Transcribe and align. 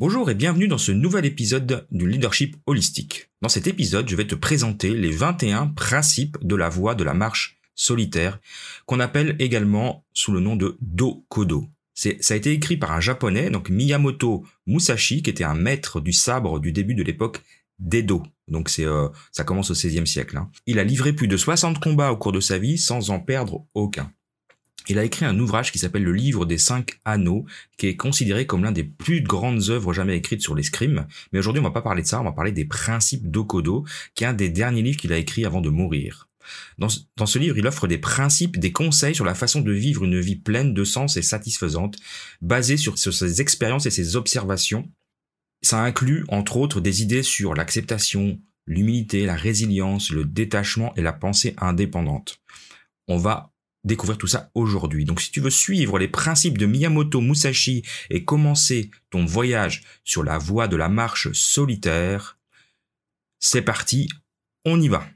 Bonjour 0.00 0.28
et 0.28 0.34
bienvenue 0.34 0.66
dans 0.66 0.76
ce 0.76 0.90
nouvel 0.90 1.24
épisode 1.24 1.86
du 1.92 2.08
leadership 2.08 2.56
holistique. 2.66 3.30
Dans 3.42 3.48
cet 3.48 3.68
épisode, 3.68 4.08
je 4.08 4.16
vais 4.16 4.26
te 4.26 4.34
présenter 4.34 4.92
les 4.92 5.12
21 5.12 5.68
principes 5.68 6.36
de 6.42 6.56
la 6.56 6.68
voie 6.68 6.96
de 6.96 7.04
la 7.04 7.14
marche 7.14 7.60
solitaire, 7.76 8.40
qu'on 8.86 8.98
appelle 8.98 9.36
également 9.38 10.04
sous 10.12 10.32
le 10.32 10.40
nom 10.40 10.56
de 10.56 10.76
Do-Kodo. 10.80 11.68
Ça 11.94 12.34
a 12.34 12.36
été 12.36 12.50
écrit 12.50 12.76
par 12.76 12.90
un 12.90 12.98
japonais, 12.98 13.50
donc 13.50 13.70
Miyamoto 13.70 14.44
Musashi, 14.66 15.22
qui 15.22 15.30
était 15.30 15.44
un 15.44 15.54
maître 15.54 16.00
du 16.00 16.12
sabre 16.12 16.58
du 16.58 16.72
début 16.72 16.96
de 16.96 17.04
l'époque 17.04 17.40
d'Edo. 17.78 18.24
Donc 18.48 18.70
c'est, 18.70 18.86
euh, 18.86 19.06
ça 19.30 19.44
commence 19.44 19.70
au 19.70 19.74
XVIe 19.74 20.08
siècle. 20.08 20.36
Hein. 20.36 20.50
Il 20.66 20.80
a 20.80 20.84
livré 20.84 21.12
plus 21.12 21.28
de 21.28 21.36
60 21.36 21.78
combats 21.78 22.10
au 22.10 22.16
cours 22.16 22.32
de 22.32 22.40
sa 22.40 22.58
vie 22.58 22.78
sans 22.78 23.10
en 23.10 23.20
perdre 23.20 23.64
aucun. 23.74 24.10
Il 24.88 24.98
a 24.98 25.04
écrit 25.04 25.24
un 25.24 25.38
ouvrage 25.38 25.72
qui 25.72 25.78
s'appelle 25.78 26.02
Le 26.02 26.12
Livre 26.12 26.44
des 26.44 26.58
Cinq 26.58 27.00
Anneaux, 27.04 27.46
qui 27.78 27.86
est 27.86 27.96
considéré 27.96 28.46
comme 28.46 28.64
l'un 28.64 28.72
des 28.72 28.84
plus 28.84 29.22
grandes 29.22 29.70
œuvres 29.70 29.94
jamais 29.94 30.16
écrites 30.16 30.42
sur 30.42 30.54
l'escrime. 30.54 31.06
Mais 31.32 31.38
aujourd'hui, 31.38 31.60
on 31.60 31.64
va 31.64 31.70
pas 31.70 31.82
parler 31.82 32.02
de 32.02 32.06
ça, 32.06 32.20
on 32.20 32.24
va 32.24 32.32
parler 32.32 32.52
des 32.52 32.66
principes 32.66 33.30
d'Okodo, 33.30 33.84
qui 34.14 34.24
est 34.24 34.26
un 34.26 34.34
des 34.34 34.50
derniers 34.50 34.82
livres 34.82 34.98
qu'il 34.98 35.12
a 35.12 35.18
écrit 35.18 35.46
avant 35.46 35.62
de 35.62 35.70
mourir. 35.70 36.28
Dans, 36.78 36.88
ce 36.88 37.38
livre, 37.38 37.56
il 37.56 37.66
offre 37.66 37.86
des 37.86 37.98
principes, 37.98 38.58
des 38.58 38.72
conseils 38.72 39.14
sur 39.14 39.24
la 39.24 39.34
façon 39.34 39.62
de 39.62 39.72
vivre 39.72 40.04
une 40.04 40.20
vie 40.20 40.36
pleine 40.36 40.74
de 40.74 40.84
sens 40.84 41.16
et 41.16 41.22
satisfaisante, 41.22 41.96
basée 42.42 42.76
sur 42.76 42.98
ses 42.98 43.40
expériences 43.40 43.86
et 43.86 43.90
ses 43.90 44.16
observations. 44.16 44.90
Ça 45.62 45.82
inclut, 45.82 46.24
entre 46.28 46.58
autres, 46.58 46.82
des 46.82 47.02
idées 47.02 47.22
sur 47.22 47.54
l'acceptation, 47.54 48.38
l'humilité, 48.66 49.24
la 49.24 49.36
résilience, 49.36 50.10
le 50.10 50.26
détachement 50.26 50.94
et 50.96 51.02
la 51.02 51.14
pensée 51.14 51.54
indépendante. 51.58 52.42
On 53.08 53.16
va 53.16 53.53
découvrir 53.84 54.18
tout 54.18 54.26
ça 54.26 54.50
aujourd'hui. 54.54 55.04
Donc 55.04 55.20
si 55.20 55.30
tu 55.30 55.40
veux 55.40 55.50
suivre 55.50 55.98
les 55.98 56.08
principes 56.08 56.58
de 56.58 56.66
Miyamoto 56.66 57.20
Musashi 57.20 57.84
et 58.10 58.24
commencer 58.24 58.90
ton 59.10 59.24
voyage 59.24 59.82
sur 60.04 60.24
la 60.24 60.38
voie 60.38 60.68
de 60.68 60.76
la 60.76 60.88
marche 60.88 61.32
solitaire, 61.32 62.38
c'est 63.38 63.62
parti, 63.62 64.08
on 64.64 64.80
y 64.80 64.88
va. 64.88 65.06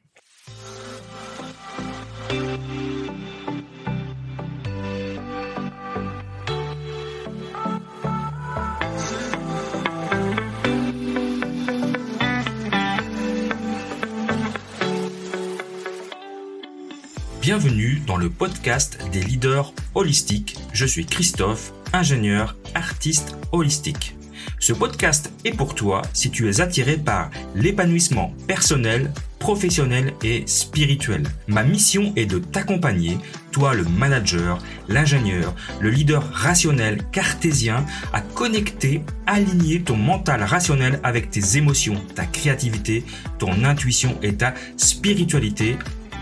Bienvenue 17.48 18.02
dans 18.06 18.18
le 18.18 18.28
podcast 18.28 18.98
des 19.10 19.22
leaders 19.22 19.72
holistiques. 19.94 20.58
Je 20.74 20.84
suis 20.84 21.06
Christophe, 21.06 21.72
ingénieur, 21.94 22.58
artiste 22.74 23.38
holistique. 23.52 24.18
Ce 24.60 24.74
podcast 24.74 25.32
est 25.46 25.56
pour 25.56 25.74
toi 25.74 26.02
si 26.12 26.30
tu 26.30 26.50
es 26.50 26.60
attiré 26.60 26.98
par 26.98 27.30
l'épanouissement 27.54 28.34
personnel, 28.46 29.10
professionnel 29.38 30.12
et 30.22 30.46
spirituel. 30.46 31.22
Ma 31.46 31.62
mission 31.62 32.12
est 32.16 32.26
de 32.26 32.38
t'accompagner, 32.38 33.16
toi 33.50 33.72
le 33.72 33.84
manager, 33.84 34.58
l'ingénieur, 34.86 35.54
le 35.80 35.88
leader 35.88 36.30
rationnel 36.30 37.02
cartésien, 37.12 37.86
à 38.12 38.20
connecter, 38.20 39.00
aligner 39.26 39.80
ton 39.80 39.96
mental 39.96 40.42
rationnel 40.42 41.00
avec 41.02 41.30
tes 41.30 41.56
émotions, 41.56 42.02
ta 42.14 42.26
créativité, 42.26 43.04
ton 43.38 43.64
intuition 43.64 44.18
et 44.22 44.34
ta 44.34 44.52
spiritualité 44.76 45.78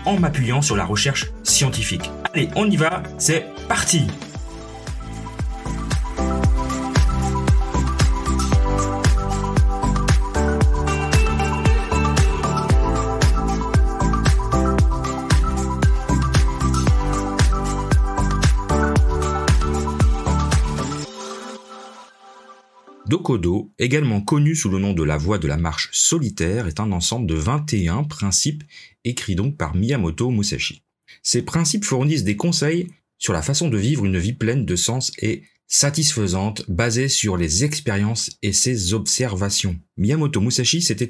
en 0.07 0.17
m'appuyant 0.17 0.61
sur 0.61 0.77
la 0.77 0.85
recherche 0.85 1.27
scientifique. 1.43 2.09
Allez, 2.33 2.49
on 2.55 2.69
y 2.69 2.77
va, 2.77 3.03
c'est 3.17 3.45
parti 3.67 4.07
Dokodo, 23.07 23.71
également 23.79 24.19
connu 24.19 24.53
sous 24.53 24.69
le 24.69 24.79
nom 24.79 24.93
de 24.93 25.03
la 25.03 25.17
voie 25.17 25.37
de 25.37 25.47
la 25.47 25.55
marche 25.55 25.89
solitaire, 25.93 26.67
est 26.67 26.81
un 26.81 26.91
ensemble 26.91 27.25
de 27.25 27.35
21 27.35 28.03
principes 28.03 28.63
écrits 29.05 29.35
donc 29.35 29.55
par 29.55 29.75
Miyamoto 29.75 30.29
Musashi. 30.29 30.83
Ces 31.23 31.41
principes 31.41 31.85
fournissent 31.85 32.25
des 32.25 32.35
conseils 32.35 32.87
sur 33.17 33.31
la 33.33 33.41
façon 33.41 33.69
de 33.69 33.77
vivre 33.77 34.05
une 34.05 34.17
vie 34.17 34.33
pleine 34.33 34.65
de 34.65 34.75
sens 34.75 35.11
et 35.19 35.43
satisfaisante, 35.67 36.63
basée 36.69 37.07
sur 37.09 37.37
les 37.37 37.63
expériences 37.63 38.31
et 38.41 38.53
ses 38.53 38.93
observations. 38.93 39.77
Miyamoto 39.97 40.41
Musashi, 40.41 40.81
c'était 40.81 41.09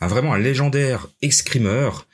vraiment 0.00 0.34
un 0.34 0.38
légendaire 0.38 1.08
escrimeur, 1.22 2.06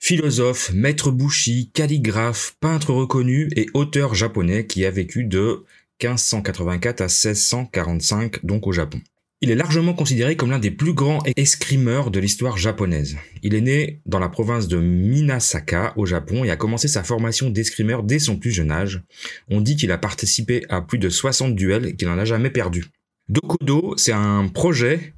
philosophe, 0.00 0.70
maître 0.72 1.10
bouchi, 1.10 1.70
calligraphe, 1.72 2.56
peintre 2.60 2.92
reconnu 2.92 3.48
et 3.56 3.66
auteur 3.74 4.14
japonais 4.14 4.66
qui 4.66 4.84
a 4.84 4.90
vécu 4.90 5.24
de 5.24 5.64
1584 6.02 7.00
à 7.00 7.04
1645, 7.04 8.44
donc 8.44 8.66
au 8.66 8.72
Japon. 8.72 9.00
Il 9.40 9.50
est 9.50 9.56
largement 9.56 9.92
considéré 9.92 10.36
comme 10.36 10.50
l'un 10.50 10.58
des 10.58 10.70
plus 10.70 10.94
grands 10.94 11.22
escrimeurs 11.36 12.10
de 12.10 12.18
l'histoire 12.18 12.56
japonaise. 12.56 13.18
Il 13.42 13.54
est 13.54 13.60
né 13.60 14.00
dans 14.06 14.18
la 14.18 14.30
province 14.30 14.68
de 14.68 14.78
Minasaka, 14.78 15.92
au 15.96 16.06
Japon, 16.06 16.44
et 16.44 16.50
a 16.50 16.56
commencé 16.56 16.88
sa 16.88 17.02
formation 17.02 17.50
d'escrimeur 17.50 18.04
dès 18.04 18.18
son 18.18 18.38
plus 18.38 18.52
jeune 18.52 18.70
âge. 18.70 19.02
On 19.50 19.60
dit 19.60 19.76
qu'il 19.76 19.92
a 19.92 19.98
participé 19.98 20.64
à 20.70 20.80
plus 20.80 20.98
de 20.98 21.10
60 21.10 21.54
duels 21.54 21.86
et 21.86 21.94
qu'il 21.94 22.08
n'en 22.08 22.18
a 22.18 22.24
jamais 22.24 22.48
perdu. 22.48 22.86
Dokudo, 23.28 23.94
c'est 23.98 24.12
un 24.12 24.48
projet 24.48 25.14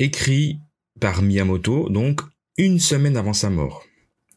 écrit 0.00 0.58
par 0.98 1.22
Miyamoto, 1.22 1.88
donc 1.90 2.22
une 2.58 2.80
semaine 2.80 3.16
avant 3.16 3.34
sa 3.34 3.50
mort. 3.50 3.84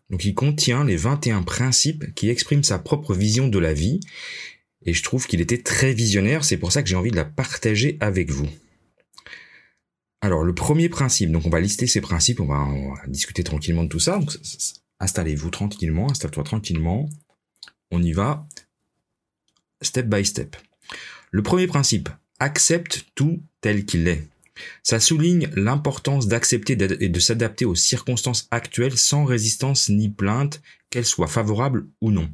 Donc 0.09 0.25
il 0.25 0.35
contient 0.35 0.83
les 0.83 0.95
21 0.95 1.41
principes 1.41 2.13
qui 2.13 2.29
expriment 2.29 2.63
sa 2.63 2.77
propre 2.77 3.15
vision 3.15 3.47
de 3.47 3.57
la 3.57 3.73
vie 3.73 3.99
et 4.85 4.93
je 4.93 5.03
trouve 5.03 5.27
qu'il 5.27 5.41
était 5.41 5.61
très 5.61 5.93
visionnaire, 5.93 6.43
c'est 6.43 6.57
pour 6.57 6.71
ça 6.71 6.83
que 6.83 6.89
j'ai 6.89 6.95
envie 6.95 7.11
de 7.11 7.15
la 7.15 7.25
partager 7.25 7.97
avec 7.99 8.31
vous. 8.31 8.47
Alors 10.21 10.43
le 10.43 10.55
premier 10.55 10.87
principe, 10.89 11.31
donc 11.31 11.45
on 11.45 11.49
va 11.49 11.59
lister 11.59 11.85
ces 11.85 11.99
principes, 11.99 12.39
on 12.39 12.45
va, 12.45 12.65
discuter 13.07 13.43
tranquillement 13.43 13.83
de 13.83 13.89
tout 13.89 13.99
ça. 13.99 14.19
installez-vous 14.99 15.49
tranquillement, 15.49 16.09
installe-toi 16.09 16.43
tranquillement. 16.43 17.09
On 17.91 18.01
y 18.01 18.13
va, 18.13 18.47
step 19.81 20.07
by 20.07 20.25
step. 20.25 20.55
Le 21.31 21.43
premier 21.43 21.67
principe, 21.67 22.09
accepte 22.39 23.05
tout 23.15 23.41
tel 23.61 23.85
qu'il 23.85 24.07
est. 24.07 24.27
Ça 24.83 24.99
souligne 24.99 25.49
l'importance 25.55 26.27
d'accepter 26.27 26.73
et 26.73 27.09
de 27.09 27.19
s'adapter 27.19 27.65
aux 27.65 27.75
circonstances 27.75 28.47
actuelles 28.51 28.97
sans 28.97 29.25
résistance 29.25 29.89
ni 29.89 30.09
plainte, 30.09 30.61
qu'elles 30.89 31.05
soient 31.05 31.27
favorables 31.27 31.87
ou 32.01 32.11
non. 32.11 32.29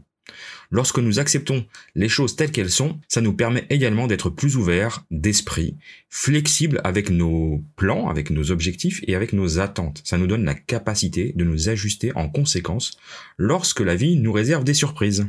Lorsque 0.72 1.00
nous 1.00 1.20
acceptons 1.20 1.66
les 1.96 2.10
choses 2.10 2.36
telles 2.36 2.52
qu'elles 2.52 2.70
sont, 2.70 3.00
ça 3.08 3.22
nous 3.22 3.34
permet 3.34 3.66
également 3.70 4.08
d'être 4.08 4.30
plus 4.30 4.56
ouverts 4.56 5.06
d'esprit, 5.10 5.78
flexibles 6.10 6.80
avec 6.84 7.10
nos 7.10 7.64
plans, 7.76 8.10
avec 8.10 8.30
nos 8.30 8.52
objectifs 8.52 9.02
et 9.08 9.16
avec 9.16 9.34
nos 9.34 9.60
attentes. 9.60 10.02
Ça 10.04 10.18
nous 10.18 10.28
donne 10.28 10.46
la 10.46 10.54
capacité 10.54 11.34
de 11.36 11.44
nous 11.44 11.70
ajuster 11.70 12.16
en 12.16 12.30
conséquence 12.30 12.98
lorsque 13.38 13.80
la 13.80 13.96
vie 13.96 14.16
nous 14.16 14.32
réserve 14.32 14.64
des 14.64 14.74
surprises. 14.74 15.28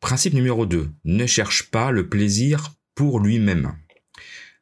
Principe 0.00 0.34
numéro 0.34 0.66
2. 0.66 0.88
Ne 1.04 1.26
cherche 1.26 1.70
pas 1.70 1.90
le 1.90 2.08
plaisir 2.08 2.72
pour 2.94 3.20
lui-même. 3.20 3.74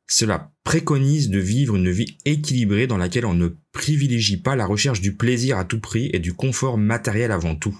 Cela 0.06 0.52
préconise 0.64 1.30
de 1.30 1.38
vivre 1.38 1.76
une 1.76 1.90
vie 1.90 2.18
équilibrée 2.24 2.86
dans 2.86 2.98
laquelle 2.98 3.26
on 3.26 3.34
ne 3.34 3.48
privilégie 3.72 4.36
pas 4.36 4.56
la 4.56 4.66
recherche 4.66 5.00
du 5.00 5.14
plaisir 5.16 5.58
à 5.58 5.64
tout 5.64 5.80
prix 5.80 6.10
et 6.12 6.18
du 6.18 6.34
confort 6.34 6.78
matériel 6.78 7.32
avant 7.32 7.56
tout. 7.56 7.78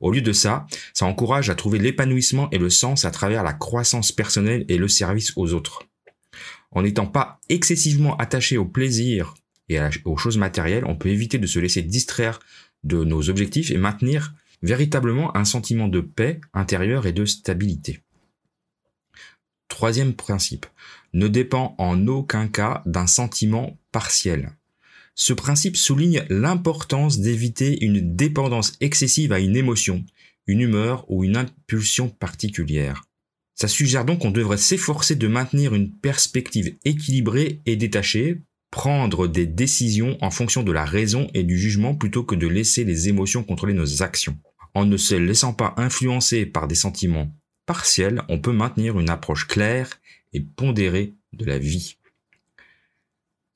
Au 0.00 0.12
lieu 0.12 0.20
de 0.20 0.32
ça, 0.32 0.66
ça 0.94 1.06
encourage 1.06 1.50
à 1.50 1.54
trouver 1.54 1.78
l'épanouissement 1.78 2.48
et 2.50 2.58
le 2.58 2.70
sens 2.70 3.04
à 3.04 3.10
travers 3.10 3.42
la 3.42 3.52
croissance 3.52 4.12
personnelle 4.12 4.64
et 4.68 4.78
le 4.78 4.88
service 4.88 5.32
aux 5.36 5.52
autres. 5.52 5.82
En 6.70 6.82
n'étant 6.82 7.06
pas 7.06 7.40
excessivement 7.48 8.16
attaché 8.16 8.56
au 8.56 8.64
plaisir 8.64 9.34
et 9.68 9.78
aux 10.04 10.16
choses 10.16 10.38
matérielles, 10.38 10.84
on 10.86 10.96
peut 10.96 11.08
éviter 11.08 11.38
de 11.38 11.46
se 11.46 11.58
laisser 11.58 11.82
distraire 11.82 12.40
de 12.84 13.04
nos 13.04 13.28
objectifs 13.28 13.70
et 13.70 13.78
maintenir 13.78 14.34
véritablement 14.62 15.36
un 15.36 15.44
sentiment 15.44 15.88
de 15.88 16.00
paix 16.00 16.40
intérieure 16.52 17.06
et 17.06 17.12
de 17.12 17.24
stabilité. 17.24 18.00
Troisième 19.78 20.12
principe, 20.12 20.66
ne 21.12 21.28
dépend 21.28 21.76
en 21.78 22.08
aucun 22.08 22.48
cas 22.48 22.82
d'un 22.84 23.06
sentiment 23.06 23.78
partiel. 23.92 24.56
Ce 25.14 25.32
principe 25.32 25.76
souligne 25.76 26.24
l'importance 26.30 27.20
d'éviter 27.20 27.84
une 27.84 28.16
dépendance 28.16 28.72
excessive 28.80 29.30
à 29.30 29.38
une 29.38 29.54
émotion, 29.54 30.04
une 30.48 30.62
humeur 30.62 31.08
ou 31.08 31.22
une 31.22 31.36
impulsion 31.36 32.08
particulière. 32.08 33.04
Ça 33.54 33.68
suggère 33.68 34.04
donc 34.04 34.18
qu'on 34.18 34.32
devrait 34.32 34.56
s'efforcer 34.56 35.14
de 35.14 35.28
maintenir 35.28 35.76
une 35.76 35.92
perspective 35.92 36.74
équilibrée 36.84 37.62
et 37.64 37.76
détachée, 37.76 38.42
prendre 38.72 39.28
des 39.28 39.46
décisions 39.46 40.18
en 40.20 40.32
fonction 40.32 40.64
de 40.64 40.72
la 40.72 40.84
raison 40.84 41.30
et 41.34 41.44
du 41.44 41.56
jugement 41.56 41.94
plutôt 41.94 42.24
que 42.24 42.34
de 42.34 42.48
laisser 42.48 42.82
les 42.82 43.08
émotions 43.08 43.44
contrôler 43.44 43.74
nos 43.74 44.02
actions. 44.02 44.40
En 44.74 44.86
ne 44.86 44.96
se 44.96 45.14
laissant 45.14 45.52
pas 45.52 45.74
influencer 45.76 46.46
par 46.46 46.66
des 46.66 46.74
sentiments 46.74 47.32
partielle, 47.68 48.22
on 48.30 48.38
peut 48.38 48.52
maintenir 48.52 48.98
une 48.98 49.10
approche 49.10 49.46
claire 49.46 49.90
et 50.32 50.40
pondérée 50.40 51.12
de 51.34 51.44
la 51.44 51.58
vie. 51.58 51.98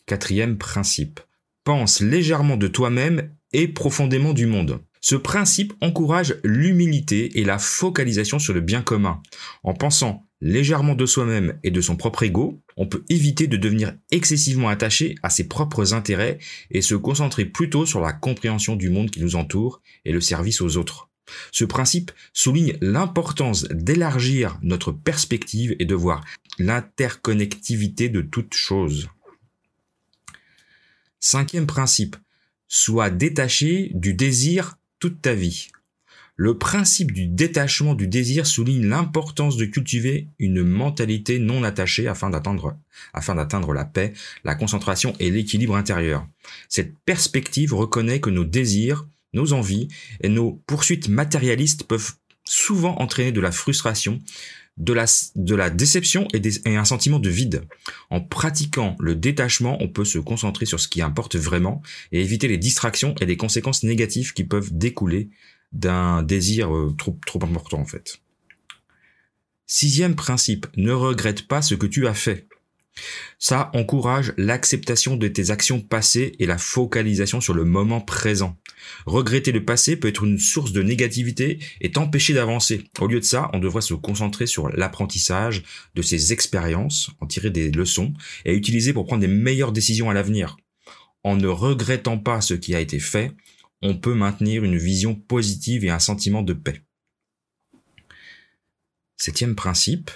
Quatrième 0.04 0.58
principe. 0.58 1.18
Pense 1.64 2.00
légèrement 2.00 2.58
de 2.58 2.68
toi-même 2.68 3.30
et 3.54 3.68
profondément 3.68 4.34
du 4.34 4.44
monde. 4.44 4.80
Ce 5.00 5.14
principe 5.16 5.72
encourage 5.80 6.36
l'humilité 6.44 7.40
et 7.40 7.44
la 7.44 7.58
focalisation 7.58 8.38
sur 8.38 8.52
le 8.52 8.60
bien 8.60 8.82
commun. 8.82 9.22
En 9.62 9.72
pensant 9.72 10.26
légèrement 10.42 10.94
de 10.94 11.06
soi-même 11.06 11.58
et 11.62 11.70
de 11.70 11.80
son 11.80 11.96
propre 11.96 12.24
ego, 12.24 12.60
on 12.76 12.86
peut 12.86 13.04
éviter 13.08 13.46
de 13.46 13.56
devenir 13.56 13.94
excessivement 14.10 14.68
attaché 14.68 15.14
à 15.22 15.30
ses 15.30 15.48
propres 15.48 15.94
intérêts 15.94 16.38
et 16.70 16.82
se 16.82 16.94
concentrer 16.94 17.46
plutôt 17.46 17.86
sur 17.86 18.00
la 18.00 18.12
compréhension 18.12 18.76
du 18.76 18.90
monde 18.90 19.10
qui 19.10 19.22
nous 19.22 19.36
entoure 19.36 19.80
et 20.04 20.12
le 20.12 20.20
service 20.20 20.60
aux 20.60 20.76
autres. 20.76 21.11
Ce 21.50 21.64
principe 21.64 22.12
souligne 22.32 22.76
l'importance 22.80 23.64
d'élargir 23.70 24.58
notre 24.62 24.92
perspective 24.92 25.76
et 25.78 25.84
de 25.84 25.94
voir 25.94 26.24
l'interconnectivité 26.58 28.08
de 28.08 28.20
toutes 28.20 28.54
choses. 28.54 29.08
Cinquième 31.20 31.66
principe, 31.66 32.16
sois 32.68 33.10
détaché 33.10 33.90
du 33.94 34.14
désir 34.14 34.76
toute 34.98 35.22
ta 35.22 35.34
vie. 35.34 35.68
Le 36.36 36.56
principe 36.56 37.12
du 37.12 37.26
détachement 37.26 37.94
du 37.94 38.08
désir 38.08 38.46
souligne 38.46 38.86
l'importance 38.86 39.56
de 39.56 39.66
cultiver 39.66 40.28
une 40.38 40.64
mentalité 40.64 41.38
non 41.38 41.62
attachée 41.62 42.08
afin 42.08 42.30
d'atteindre, 42.30 42.76
afin 43.12 43.34
d'atteindre 43.34 43.74
la 43.74 43.84
paix, 43.84 44.14
la 44.42 44.54
concentration 44.54 45.14
et 45.20 45.30
l'équilibre 45.30 45.76
intérieur. 45.76 46.26
Cette 46.68 46.98
perspective 47.04 47.74
reconnaît 47.74 48.20
que 48.20 48.30
nos 48.30 48.44
désirs, 48.44 49.06
nos 49.32 49.52
envies 49.52 49.88
et 50.20 50.28
nos 50.28 50.62
poursuites 50.66 51.08
matérialistes 51.08 51.84
peuvent 51.84 52.12
souvent 52.44 52.96
entraîner 52.96 53.32
de 53.32 53.40
la 53.40 53.52
frustration, 53.52 54.18
de 54.78 54.92
la, 54.92 55.70
déception 55.70 56.26
et, 56.32 56.40
et, 56.64 56.76
un 56.76 56.84
sentiment 56.84 57.18
de 57.18 57.28
vide. 57.28 57.64
En 58.10 58.20
pratiquant 58.20 58.96
le 58.98 59.14
détachement, 59.14 59.76
on 59.80 59.88
peut 59.88 60.04
se 60.04 60.18
concentrer 60.18 60.66
sur 60.66 60.80
ce 60.80 60.88
qui 60.88 61.02
importe 61.02 61.36
vraiment 61.36 61.82
et 62.10 62.20
éviter 62.20 62.48
les 62.48 62.58
distractions 62.58 63.14
et 63.20 63.26
les 63.26 63.36
conséquences 63.36 63.82
négatives 63.82 64.32
qui 64.32 64.44
peuvent 64.44 64.76
découler 64.76 65.28
d'un 65.72 66.22
désir 66.22 66.74
euh, 66.74 66.94
trop, 66.96 67.18
trop 67.26 67.42
important 67.42 67.80
en 67.80 67.86
fait. 67.86 68.20
Sixième 69.66 70.16
principe, 70.16 70.66
ne 70.76 70.92
regrette 70.92 71.48
pas 71.48 71.62
ce 71.62 71.74
que 71.74 71.86
tu 71.86 72.06
as 72.06 72.14
fait. 72.14 72.46
Ça 73.38 73.70
encourage 73.74 74.34
l'acceptation 74.36 75.16
de 75.16 75.26
tes 75.28 75.50
actions 75.50 75.80
passées 75.80 76.34
et 76.38 76.46
la 76.46 76.58
focalisation 76.58 77.40
sur 77.40 77.54
le 77.54 77.64
moment 77.64 78.00
présent. 78.00 78.56
Regretter 79.06 79.52
le 79.52 79.64
passé 79.64 79.96
peut 79.96 80.08
être 80.08 80.24
une 80.24 80.38
source 80.38 80.72
de 80.72 80.82
négativité 80.82 81.58
et 81.80 81.90
t'empêcher 81.90 82.34
d'avancer. 82.34 82.84
Au 83.00 83.06
lieu 83.06 83.20
de 83.20 83.24
ça, 83.24 83.50
on 83.52 83.58
devrait 83.58 83.82
se 83.82 83.94
concentrer 83.94 84.46
sur 84.46 84.68
l'apprentissage 84.68 85.62
de 85.94 86.02
ces 86.02 86.32
expériences, 86.32 87.10
en 87.20 87.26
tirer 87.26 87.50
des 87.50 87.70
leçons 87.70 88.12
et 88.44 88.54
utiliser 88.54 88.92
pour 88.92 89.06
prendre 89.06 89.22
des 89.22 89.28
meilleures 89.28 89.72
décisions 89.72 90.10
à 90.10 90.14
l'avenir. 90.14 90.56
En 91.24 91.36
ne 91.36 91.48
regrettant 91.48 92.18
pas 92.18 92.40
ce 92.40 92.54
qui 92.54 92.74
a 92.74 92.80
été 92.80 92.98
fait, 92.98 93.32
on 93.80 93.96
peut 93.96 94.14
maintenir 94.14 94.64
une 94.64 94.78
vision 94.78 95.14
positive 95.14 95.84
et 95.84 95.90
un 95.90 95.98
sentiment 95.98 96.42
de 96.42 96.52
paix. 96.52 96.82
Septième 99.16 99.54
principe, 99.54 100.10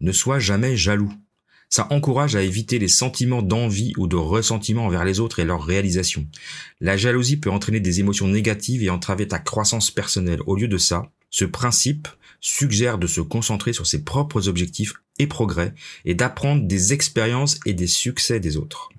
ne 0.00 0.12
sois 0.12 0.38
jamais 0.38 0.76
jaloux. 0.76 1.12
Ça 1.68 1.86
encourage 1.90 2.36
à 2.36 2.42
éviter 2.42 2.78
les 2.78 2.88
sentiments 2.88 3.42
d'envie 3.42 3.92
ou 3.96 4.06
de 4.06 4.16
ressentiment 4.16 4.86
envers 4.86 5.04
les 5.04 5.20
autres 5.20 5.40
et 5.40 5.44
leurs 5.44 5.64
réalisations. 5.64 6.26
La 6.80 6.96
jalousie 6.96 7.36
peut 7.36 7.50
entraîner 7.50 7.80
des 7.80 8.00
émotions 8.00 8.28
négatives 8.28 8.82
et 8.82 8.90
entraver 8.90 9.28
ta 9.28 9.38
croissance 9.38 9.90
personnelle. 9.90 10.40
Au 10.46 10.56
lieu 10.56 10.68
de 10.68 10.78
ça, 10.78 11.10
ce 11.30 11.44
principe 11.44 12.08
suggère 12.40 12.98
de 12.98 13.06
se 13.06 13.20
concentrer 13.20 13.72
sur 13.72 13.86
ses 13.86 14.04
propres 14.04 14.48
objectifs 14.48 14.94
et 15.18 15.26
progrès 15.26 15.74
et 16.04 16.14
d'apprendre 16.14 16.66
des 16.66 16.92
expériences 16.92 17.58
et 17.66 17.74
des 17.74 17.88
succès 17.88 18.40
des 18.40 18.56
autres. 18.56 18.90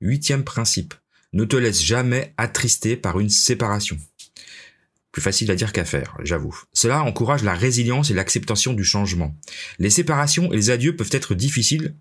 Huitième 0.00 0.42
principe, 0.42 0.94
ne 1.32 1.44
te 1.44 1.56
laisse 1.56 1.82
jamais 1.82 2.34
attrister 2.36 2.96
par 2.96 3.18
une 3.18 3.30
séparation. 3.30 3.98
Plus 5.12 5.22
facile 5.22 5.50
à 5.50 5.54
dire 5.54 5.72
qu'à 5.72 5.84
faire, 5.84 6.16
j'avoue. 6.22 6.58
Cela 6.72 7.02
encourage 7.02 7.44
la 7.44 7.54
résilience 7.54 8.10
et 8.10 8.14
l'acceptation 8.14 8.72
du 8.72 8.82
changement. 8.82 9.36
Les 9.78 9.90
séparations 9.90 10.50
et 10.52 10.56
les 10.56 10.70
adieux 10.70 10.96
peuvent 10.96 11.10
être 11.12 11.34
difficiles, 11.34 11.94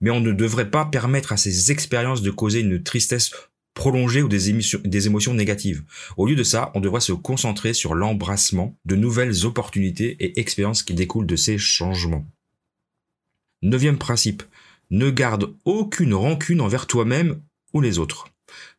mais 0.00 0.10
on 0.10 0.20
ne 0.20 0.32
devrait 0.32 0.70
pas 0.70 0.84
permettre 0.84 1.32
à 1.32 1.36
ces 1.36 1.70
expériences 1.70 2.22
de 2.22 2.30
causer 2.30 2.60
une 2.60 2.82
tristesse 2.82 3.30
prolongée 3.74 4.22
ou 4.22 4.28
des, 4.28 5.06
émotions 5.06 5.34
négatives. 5.34 5.84
Au 6.16 6.26
lieu 6.26 6.34
de 6.34 6.42
ça, 6.42 6.72
on 6.74 6.80
devrait 6.80 7.00
se 7.00 7.12
concentrer 7.12 7.74
sur 7.74 7.94
l'embrassement 7.94 8.76
de 8.84 8.96
nouvelles 8.96 9.44
opportunités 9.44 10.16
et 10.18 10.40
expériences 10.40 10.82
qui 10.82 10.94
découlent 10.94 11.26
de 11.26 11.36
ces 11.36 11.58
changements. 11.58 12.26
Neuvième 13.62 13.98
principe, 13.98 14.42
ne 14.90 15.10
garde 15.10 15.54
aucune 15.64 16.14
rancune 16.14 16.60
envers 16.60 16.86
toi-même 16.86 17.40
ou 17.72 17.80
les 17.80 17.98
autres. 17.98 18.28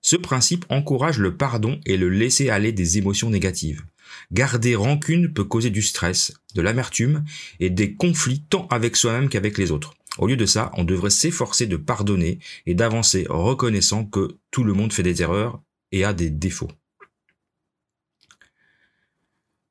Ce 0.02 0.16
principe 0.16 0.66
encourage 0.70 1.20
le 1.20 1.36
pardon 1.36 1.80
et 1.86 1.98
le 1.98 2.10
laisser 2.10 2.50
aller 2.50 2.72
des 2.72 2.98
émotions 2.98 3.30
négatives. 3.30 3.84
Garder 4.32 4.76
rancune 4.76 5.34
peut 5.34 5.44
causer 5.44 5.70
du 5.70 5.82
stress, 5.82 6.34
de 6.56 6.62
l'amertume 6.62 7.24
et 7.60 7.70
des 7.70 7.94
conflits 7.94 8.44
tant 8.50 8.68
avec 8.68 8.96
soi-même 8.96 9.30
qu'avec 9.30 9.58
les 9.58 9.72
autres. 9.72 9.94
Au 10.18 10.28
lieu 10.28 10.38
de 10.38 10.46
ça, 10.46 10.72
on 10.76 10.84
devrait 10.84 11.10
s'efforcer 11.10 11.68
de 11.68 11.78
pardonner 11.78 12.40
et 12.66 12.74
d'avancer 12.74 13.26
reconnaissant 13.30 14.06
que 14.06 14.38
tout 14.52 14.64
le 14.64 14.74
monde 14.74 14.94
fait 14.94 15.04
des 15.04 15.22
erreurs 15.22 15.62
et 15.92 16.04
a 16.04 16.14
des 16.14 16.30
défauts. 16.30 16.72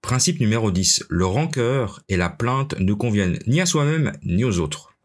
Principe 0.02 0.38
numéro 0.38 0.70
10. 0.70 1.06
Le 1.08 1.26
rancœur 1.26 2.00
et 2.08 2.16
la 2.16 2.28
plainte 2.28 2.78
ne 2.78 2.94
conviennent 2.94 3.40
ni 3.48 3.60
à 3.60 3.66
soi-même 3.66 4.12
ni 4.22 4.44
aux 4.44 4.60
autres. 4.60 4.95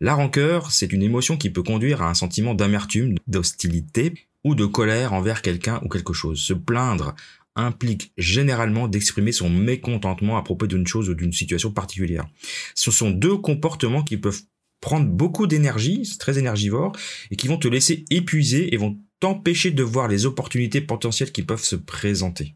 La 0.00 0.14
rancœur, 0.14 0.70
c'est 0.70 0.92
une 0.92 1.02
émotion 1.02 1.36
qui 1.36 1.50
peut 1.50 1.62
conduire 1.62 2.02
à 2.02 2.08
un 2.08 2.14
sentiment 2.14 2.54
d'amertume, 2.54 3.16
d'hostilité 3.26 4.14
ou 4.44 4.54
de 4.54 4.64
colère 4.64 5.12
envers 5.12 5.42
quelqu'un 5.42 5.80
ou 5.84 5.88
quelque 5.88 6.12
chose. 6.12 6.40
Se 6.40 6.52
plaindre 6.52 7.16
implique 7.56 8.12
généralement 8.16 8.86
d'exprimer 8.86 9.32
son 9.32 9.50
mécontentement 9.50 10.38
à 10.38 10.42
propos 10.42 10.68
d'une 10.68 10.86
chose 10.86 11.08
ou 11.08 11.14
d'une 11.14 11.32
situation 11.32 11.72
particulière. 11.72 12.28
Ce 12.76 12.92
sont 12.92 13.10
deux 13.10 13.36
comportements 13.36 14.04
qui 14.04 14.16
peuvent 14.16 14.42
prendre 14.80 15.08
beaucoup 15.08 15.48
d'énergie, 15.48 16.04
c'est 16.04 16.18
très 16.18 16.38
énergivore, 16.38 16.92
et 17.32 17.36
qui 17.36 17.48
vont 17.48 17.58
te 17.58 17.66
laisser 17.66 18.04
épuiser 18.10 18.72
et 18.72 18.76
vont 18.76 18.96
t'empêcher 19.18 19.72
de 19.72 19.82
voir 19.82 20.06
les 20.06 20.26
opportunités 20.26 20.80
potentielles 20.80 21.32
qui 21.32 21.42
peuvent 21.42 21.64
se 21.64 21.74
présenter. 21.74 22.54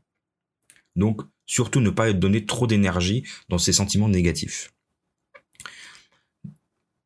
Donc, 0.95 1.23
surtout 1.47 1.81
ne 1.81 1.91
pas 1.91 2.13
donner 2.13 2.45
trop 2.45 2.69
d'énergie 2.69 3.25
dans 3.49 3.59
ces 3.59 3.73
sentiments 3.73 4.09
négatifs. 4.09 4.73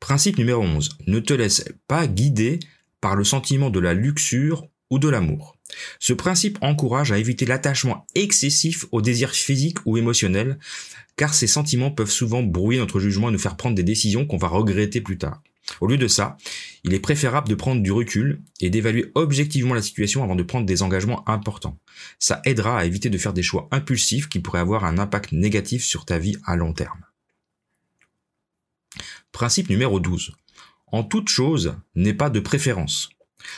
Principe 0.01 0.39
numéro 0.39 0.63
11. 0.63 0.99
Ne 1.07 1.21
te 1.21 1.33
laisse 1.33 1.65
pas 1.89 2.07
guider 2.07 2.61
par 3.01 3.17
le 3.17 3.25
sentiment 3.25 3.71
de 3.71 3.81
la 3.81 3.95
luxure 3.95 4.69
ou 4.91 4.99
de 4.99 5.09
l'amour. 5.09 5.57
Ce 5.99 6.13
principe 6.13 6.59
encourage 6.61 7.13
à 7.13 7.19
éviter 7.19 7.45
l'attachement 7.45 8.07
excessif 8.15 8.85
aux 8.93 9.03
désirs 9.03 9.33
physiques 9.33 9.79
ou 9.85 9.97
émotionnels, 9.97 10.59
car 11.17 11.35
ces 11.35 11.47
sentiments 11.47 11.91
peuvent 11.91 12.11
souvent 12.11 12.43
brouiller 12.43 12.79
notre 12.79 13.01
jugement 13.01 13.31
et 13.31 13.33
nous 13.33 13.39
faire 13.39 13.57
prendre 13.57 13.75
des 13.75 13.83
décisions 13.83 14.27
qu'on 14.27 14.37
va 14.37 14.49
regretter 14.49 15.01
plus 15.01 15.19
tard. 15.19 15.43
Au 15.81 15.87
lieu 15.89 15.97
de 15.97 16.07
ça, 16.07 16.37
il 16.85 16.95
est 16.95 17.01
préférable 17.01 17.49
de 17.49 17.55
prendre 17.55 17.83
du 17.83 17.91
recul 17.91 18.41
et 18.61 18.71
d'évaluer 18.71 19.11
objectivement 19.15 19.75
la 19.75 19.83
situation 19.83 20.23
avant 20.23 20.37
de 20.37 20.45
prendre 20.45 20.67
des 20.67 20.83
engagements 20.83 21.29
importants. 21.29 21.79
Ça 22.21 22.41
aidera 22.45 22.79
à 22.79 22.85
éviter 22.85 23.11
de 23.11 23.19
faire 23.19 23.33
des 23.33 23.43
choix 23.43 23.67
impulsifs 23.73 24.29
qui 24.29 24.39
pourraient 24.39 24.61
avoir 24.61 24.85
un 24.85 24.99
impact 24.99 25.33
négatif 25.33 25.85
sur 25.85 26.05
ta 26.05 26.19
vie 26.19 26.37
à 26.45 26.55
long 26.55 26.73
terme. 26.73 27.06
Principe 29.37 29.69
numéro 29.69 30.01
12. 30.01 30.33
En 30.87 31.05
toute 31.05 31.29
chose 31.29 31.75
n'est 31.95 32.15
pas 32.15 32.31
de 32.31 32.41
préférence. 32.41 33.11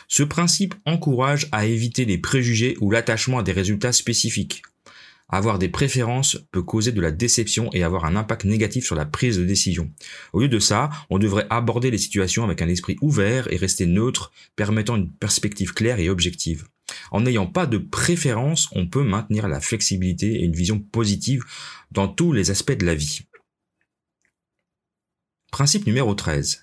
Ce 0.09 0.25
principe 0.25 0.75
encourage 0.87 1.47
à 1.53 1.67
éviter 1.67 2.05
les 2.05 2.19
préjugés 2.19 2.77
ou 2.81 2.91
l'attachement 2.91 3.39
à 3.39 3.45
des 3.45 3.53
résultats 3.53 3.93
spécifiques. 3.93 4.63
Avoir 5.29 5.61
des 5.61 5.69
préférences 5.69 6.37
peut 6.51 6.65
causer 6.65 6.91
de 6.91 7.01
la 7.01 7.13
déception 7.13 7.71
et 7.75 7.85
avoir 7.85 8.07
un 8.07 8.17
impact 8.17 8.45
négatif 8.45 8.87
sur 8.87 8.97
la 8.97 9.07
prise 9.07 9.39
de 9.39 9.45
décision. 9.45 9.89
Au 10.33 10.41
lieu 10.41 10.49
de 10.49 10.59
ça, 10.59 10.91
on 11.11 11.21
devrait 11.21 11.47
aborder 11.49 11.93
les 11.93 11.99
situations 11.99 12.43
avec 12.43 12.61
un 12.61 12.69
esprit 12.69 12.97
ouvert 13.01 13.47
et 13.53 13.57
rester 13.57 13.87
neutre, 13.87 14.33
permettant 14.57 14.97
une 14.97 15.13
perspective 15.13 15.75
claire 15.75 16.01
et 16.01 16.11
objective. 16.11 16.67
En 17.13 17.21
n'ayant 17.21 17.47
pas 17.47 17.67
de 17.67 17.79
préférence, 17.79 18.69
on 18.73 18.89
peut 18.89 19.05
maintenir 19.05 19.47
la 19.47 19.61
flexibilité 19.61 20.41
et 20.41 20.45
une 20.45 20.57
vision 20.57 20.81
positive 20.81 21.45
dans 21.93 22.09
tous 22.09 22.33
les 22.33 22.51
aspects 22.51 22.77
de 22.77 22.85
la 22.85 22.97
vie. 22.97 23.28
Principe 25.51 25.87
numéro 25.87 26.15
13. 26.15 26.63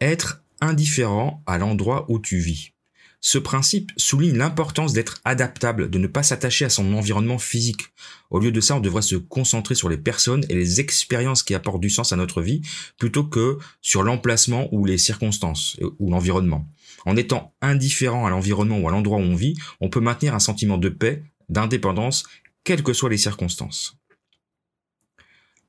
Être 0.00 0.42
indifférent 0.60 1.42
à 1.46 1.58
l'endroit 1.58 2.06
où 2.08 2.18
tu 2.18 2.38
vis. 2.38 2.72
Ce 3.20 3.38
principe 3.38 3.92
souligne 3.96 4.36
l'importance 4.36 4.92
d'être 4.92 5.20
adaptable, 5.24 5.90
de 5.90 5.98
ne 5.98 6.06
pas 6.06 6.22
s'attacher 6.22 6.64
à 6.64 6.70
son 6.70 6.92
environnement 6.94 7.38
physique. 7.38 7.92
Au 8.30 8.40
lieu 8.40 8.50
de 8.50 8.60
ça, 8.60 8.76
on 8.76 8.80
devrait 8.80 9.02
se 9.02 9.16
concentrer 9.16 9.74
sur 9.74 9.88
les 9.88 9.96
personnes 9.96 10.44
et 10.48 10.54
les 10.54 10.80
expériences 10.80 11.42
qui 11.42 11.54
apportent 11.54 11.80
du 11.80 11.90
sens 11.90 12.12
à 12.12 12.16
notre 12.16 12.42
vie, 12.42 12.62
plutôt 12.96 13.24
que 13.24 13.58
sur 13.80 14.02
l'emplacement 14.02 14.68
ou 14.72 14.84
les 14.84 14.98
circonstances 14.98 15.76
euh, 15.82 15.90
ou 15.98 16.10
l'environnement. 16.10 16.66
En 17.04 17.16
étant 17.16 17.54
indifférent 17.60 18.26
à 18.26 18.30
l'environnement 18.30 18.78
ou 18.78 18.88
à 18.88 18.92
l'endroit 18.92 19.18
où 19.18 19.22
on 19.22 19.36
vit, 19.36 19.56
on 19.80 19.88
peut 19.88 20.00
maintenir 20.00 20.34
un 20.34 20.40
sentiment 20.40 20.78
de 20.78 20.88
paix, 20.88 21.22
d'indépendance, 21.48 22.24
quelles 22.64 22.82
que 22.82 22.92
soient 22.92 23.10
les 23.10 23.18
circonstances. 23.18 23.96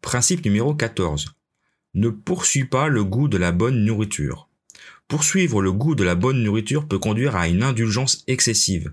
Principe 0.01 0.43
numéro 0.45 0.73
14. 0.73 1.33
Ne 1.93 2.09
poursuis 2.09 2.65
pas 2.65 2.87
le 2.87 3.03
goût 3.03 3.27
de 3.27 3.37
la 3.37 3.51
bonne 3.51 3.85
nourriture. 3.85 4.49
Poursuivre 5.07 5.61
le 5.61 5.71
goût 5.71 5.95
de 5.95 6.03
la 6.03 6.15
bonne 6.15 6.41
nourriture 6.41 6.87
peut 6.87 6.97
conduire 6.97 7.35
à 7.35 7.47
une 7.47 7.63
indulgence 7.63 8.23
excessive. 8.27 8.91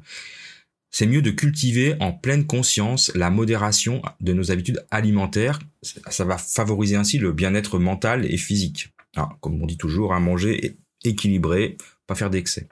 C'est 0.90 1.06
mieux 1.06 1.22
de 1.22 1.30
cultiver 1.30 1.94
en 2.00 2.12
pleine 2.12 2.46
conscience 2.46 3.12
la 3.14 3.30
modération 3.30 4.02
de 4.20 4.32
nos 4.32 4.50
habitudes 4.50 4.84
alimentaires. 4.90 5.60
Ça 5.82 6.24
va 6.24 6.36
favoriser 6.36 6.96
ainsi 6.96 7.18
le 7.18 7.32
bien-être 7.32 7.78
mental 7.78 8.26
et 8.26 8.36
physique. 8.36 8.92
Ah, 9.16 9.30
comme 9.40 9.62
on 9.62 9.66
dit 9.66 9.78
toujours, 9.78 10.12
à 10.12 10.20
manger 10.20 10.76
équilibré, 11.04 11.76
pas 12.06 12.14
faire 12.14 12.30
d'excès. 12.30 12.68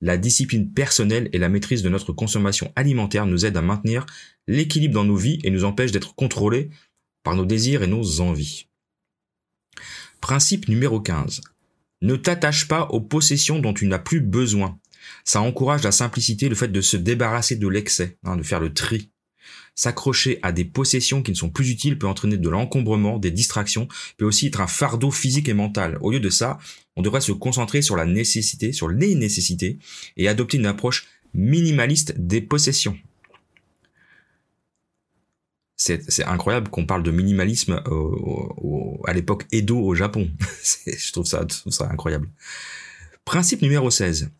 La 0.00 0.16
discipline 0.16 0.72
personnelle 0.72 1.28
et 1.32 1.38
la 1.38 1.48
maîtrise 1.48 1.82
de 1.82 1.88
notre 1.88 2.12
consommation 2.12 2.72
alimentaire 2.74 3.26
nous 3.26 3.44
aident 3.44 3.58
à 3.58 3.62
maintenir 3.62 4.06
l'équilibre 4.46 4.94
dans 4.94 5.04
nos 5.04 5.16
vies 5.16 5.38
et 5.44 5.50
nous 5.50 5.64
empêchent 5.64 5.92
d'être 5.92 6.14
contrôlés 6.14 6.70
par 7.22 7.36
nos 7.36 7.44
désirs 7.44 7.82
et 7.82 7.86
nos 7.86 8.20
envies. 8.20 8.67
Principe 10.20 10.68
numéro 10.68 11.00
15. 11.00 11.40
Ne 12.02 12.16
t'attache 12.16 12.68
pas 12.68 12.86
aux 12.90 13.00
possessions 13.00 13.58
dont 13.58 13.74
tu 13.74 13.86
n'as 13.86 13.98
plus 13.98 14.20
besoin. 14.20 14.78
Ça 15.24 15.40
encourage 15.40 15.82
la 15.82 15.92
simplicité, 15.92 16.48
le 16.48 16.54
fait 16.54 16.68
de 16.68 16.80
se 16.80 16.96
débarrasser 16.96 17.56
de 17.56 17.68
l'excès, 17.68 18.18
hein, 18.24 18.36
de 18.36 18.42
faire 18.42 18.60
le 18.60 18.72
tri. 18.72 19.10
S'accrocher 19.74 20.40
à 20.42 20.50
des 20.50 20.64
possessions 20.64 21.22
qui 21.22 21.30
ne 21.30 21.36
sont 21.36 21.50
plus 21.50 21.70
utiles 21.70 21.98
peut 21.98 22.08
entraîner 22.08 22.36
de 22.36 22.48
l'encombrement, 22.48 23.18
des 23.18 23.30
distractions, 23.30 23.86
peut 24.16 24.24
aussi 24.24 24.48
être 24.48 24.60
un 24.60 24.66
fardeau 24.66 25.10
physique 25.10 25.48
et 25.48 25.54
mental. 25.54 25.98
Au 26.00 26.10
lieu 26.10 26.20
de 26.20 26.30
ça, 26.30 26.58
on 26.96 27.02
devrait 27.02 27.20
se 27.20 27.32
concentrer 27.32 27.80
sur 27.80 27.94
la 27.94 28.04
nécessité, 28.04 28.72
sur 28.72 28.88
les 28.88 29.14
nécessités, 29.14 29.78
et 30.16 30.28
adopter 30.28 30.56
une 30.56 30.66
approche 30.66 31.06
minimaliste 31.32 32.14
des 32.18 32.40
possessions 32.40 32.98
c'est 35.78 36.24
incroyable 36.24 36.70
qu'on 36.70 36.86
parle 36.86 37.04
de 37.04 37.12
minimalisme 37.12 37.80
à 39.06 39.12
l'époque 39.12 39.46
Edo 39.52 39.78
au 39.78 39.94
Japon. 39.94 40.28
je, 40.86 41.12
trouve 41.12 41.26
ça, 41.26 41.46
ça 41.48 41.88
incroyable. 41.90 42.28
Principe 43.24 43.62
numéro 43.62 43.90
16. 43.90 44.30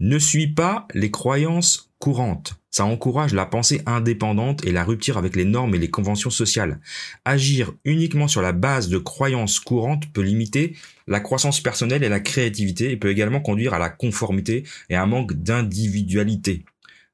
Ne 0.00 0.18
suis 0.18 0.48
pas 0.48 0.86
les 0.94 1.10
croyances 1.10 1.90
courantes. 1.98 2.54
Ça 2.70 2.84
encourage 2.84 3.32
la 3.32 3.46
pensée 3.46 3.80
indépendante 3.86 4.64
et 4.64 4.72
la 4.72 4.84
rupture 4.84 5.18
avec 5.18 5.36
les 5.36 5.44
normes 5.44 5.74
et 5.74 5.78
les 5.78 5.90
conventions 5.90 6.30
sociales. 6.30 6.80
Agir 7.24 7.72
uniquement 7.84 8.28
sur 8.28 8.42
la 8.42 8.52
base 8.52 8.88
de 8.88 8.98
croyances 8.98 9.58
courantes 9.58 10.12
peut 10.12 10.22
limiter 10.22 10.76
la 11.06 11.20
croissance 11.20 11.60
personnelle 11.60 12.04
et 12.04 12.08
la 12.08 12.20
créativité 12.20 12.90
et 12.90 12.96
peut 12.96 13.10
également 13.10 13.40
conduire 13.40 13.74
à 13.74 13.78
la 13.78 13.88
conformité 13.88 14.64
et 14.90 14.96
à 14.96 15.02
un 15.02 15.06
manque 15.06 15.32
d'individualité 15.32 16.64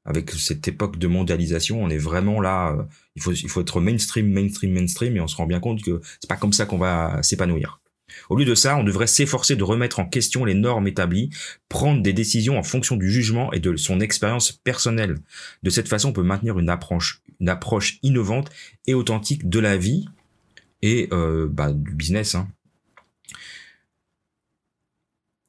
avec 0.05 0.31
cette 0.31 0.67
époque 0.67 0.97
de 0.97 1.07
mondialisation, 1.07 1.83
on 1.83 1.89
est 1.89 1.97
vraiment 1.97 2.39
là. 2.39 2.73
Euh, 2.73 2.83
il 3.15 3.21
faut 3.21 3.33
il 3.33 3.49
faut 3.49 3.61
être 3.61 3.81
mainstream, 3.81 4.31
mainstream, 4.31 4.71
mainstream, 4.71 5.17
et 5.17 5.19
on 5.19 5.27
se 5.27 5.35
rend 5.35 5.47
bien 5.47 5.59
compte 5.59 5.81
que 5.83 6.01
c'est 6.21 6.29
pas 6.29 6.37
comme 6.37 6.53
ça 6.53 6.65
qu'on 6.65 6.77
va 6.77 7.21
s'épanouir. 7.23 7.79
Au 8.29 8.37
lieu 8.37 8.45
de 8.45 8.55
ça, 8.55 8.77
on 8.77 8.83
devrait 8.83 9.07
s'efforcer 9.07 9.55
de 9.55 9.63
remettre 9.63 9.99
en 9.99 10.05
question 10.05 10.45
les 10.45 10.53
normes 10.53 10.87
établies, 10.87 11.29
prendre 11.69 12.01
des 12.01 12.13
décisions 12.13 12.57
en 12.57 12.63
fonction 12.63 12.95
du 12.95 13.11
jugement 13.11 13.51
et 13.51 13.59
de 13.59 13.75
son 13.75 13.99
expérience 13.99 14.51
personnelle. 14.51 15.17
De 15.63 15.69
cette 15.69 15.87
façon, 15.87 16.09
on 16.09 16.13
peut 16.13 16.23
maintenir 16.23 16.59
une 16.59 16.69
approche, 16.69 17.21
une 17.39 17.49
approche 17.49 17.97
innovante 18.03 18.49
et 18.87 18.93
authentique 18.93 19.49
de 19.49 19.59
la 19.59 19.77
vie 19.77 20.05
et 20.81 21.09
euh, 21.11 21.47
bah, 21.49 21.73
du 21.73 21.93
business. 21.95 22.35
Hein. 22.35 22.47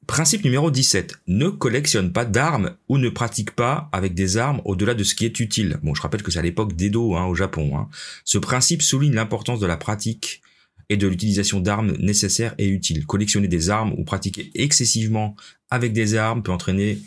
Principe 0.07 0.45
numéro 0.45 0.71
17. 0.71 1.19
Ne 1.27 1.49
collectionne 1.49 2.13
pas 2.13 2.23
d'armes 2.23 2.77
ou 2.87 2.97
ne 2.97 3.09
pratique 3.09 3.51
pas 3.51 3.89
avec 3.91 4.13
des 4.13 4.37
armes 4.37 4.61
au-delà 4.63 4.93
de 4.93 5.03
ce 5.03 5.13
qui 5.13 5.25
est 5.25 5.39
utile. 5.41 5.79
Bon, 5.83 5.93
je 5.93 6.01
rappelle 6.01 6.23
que 6.23 6.31
c'est 6.31 6.39
à 6.39 6.43
l'époque 6.43 6.73
d'Edo 6.73 7.15
hein, 7.15 7.25
au 7.25 7.35
Japon. 7.35 7.77
Hein. 7.77 7.89
Ce 8.23 8.37
principe 8.37 8.81
souligne 8.81 9.13
l'importance 9.13 9.59
de 9.59 9.67
la 9.67 9.75
pratique 9.75 10.41
et 10.89 10.95
de 10.95 11.07
l'utilisation 11.07 11.59
d'armes 11.59 11.91
nécessaires 11.99 12.55
et 12.57 12.69
utiles. 12.69 13.05
Collectionner 13.05 13.49
des 13.49 13.69
armes 13.69 13.93
ou 13.97 14.05
pratiquer 14.05 14.49
excessivement 14.55 15.35
avec 15.69 15.91
des 15.91 16.15
armes 16.15 16.41
peut 16.41 16.53
entraîner 16.53 16.99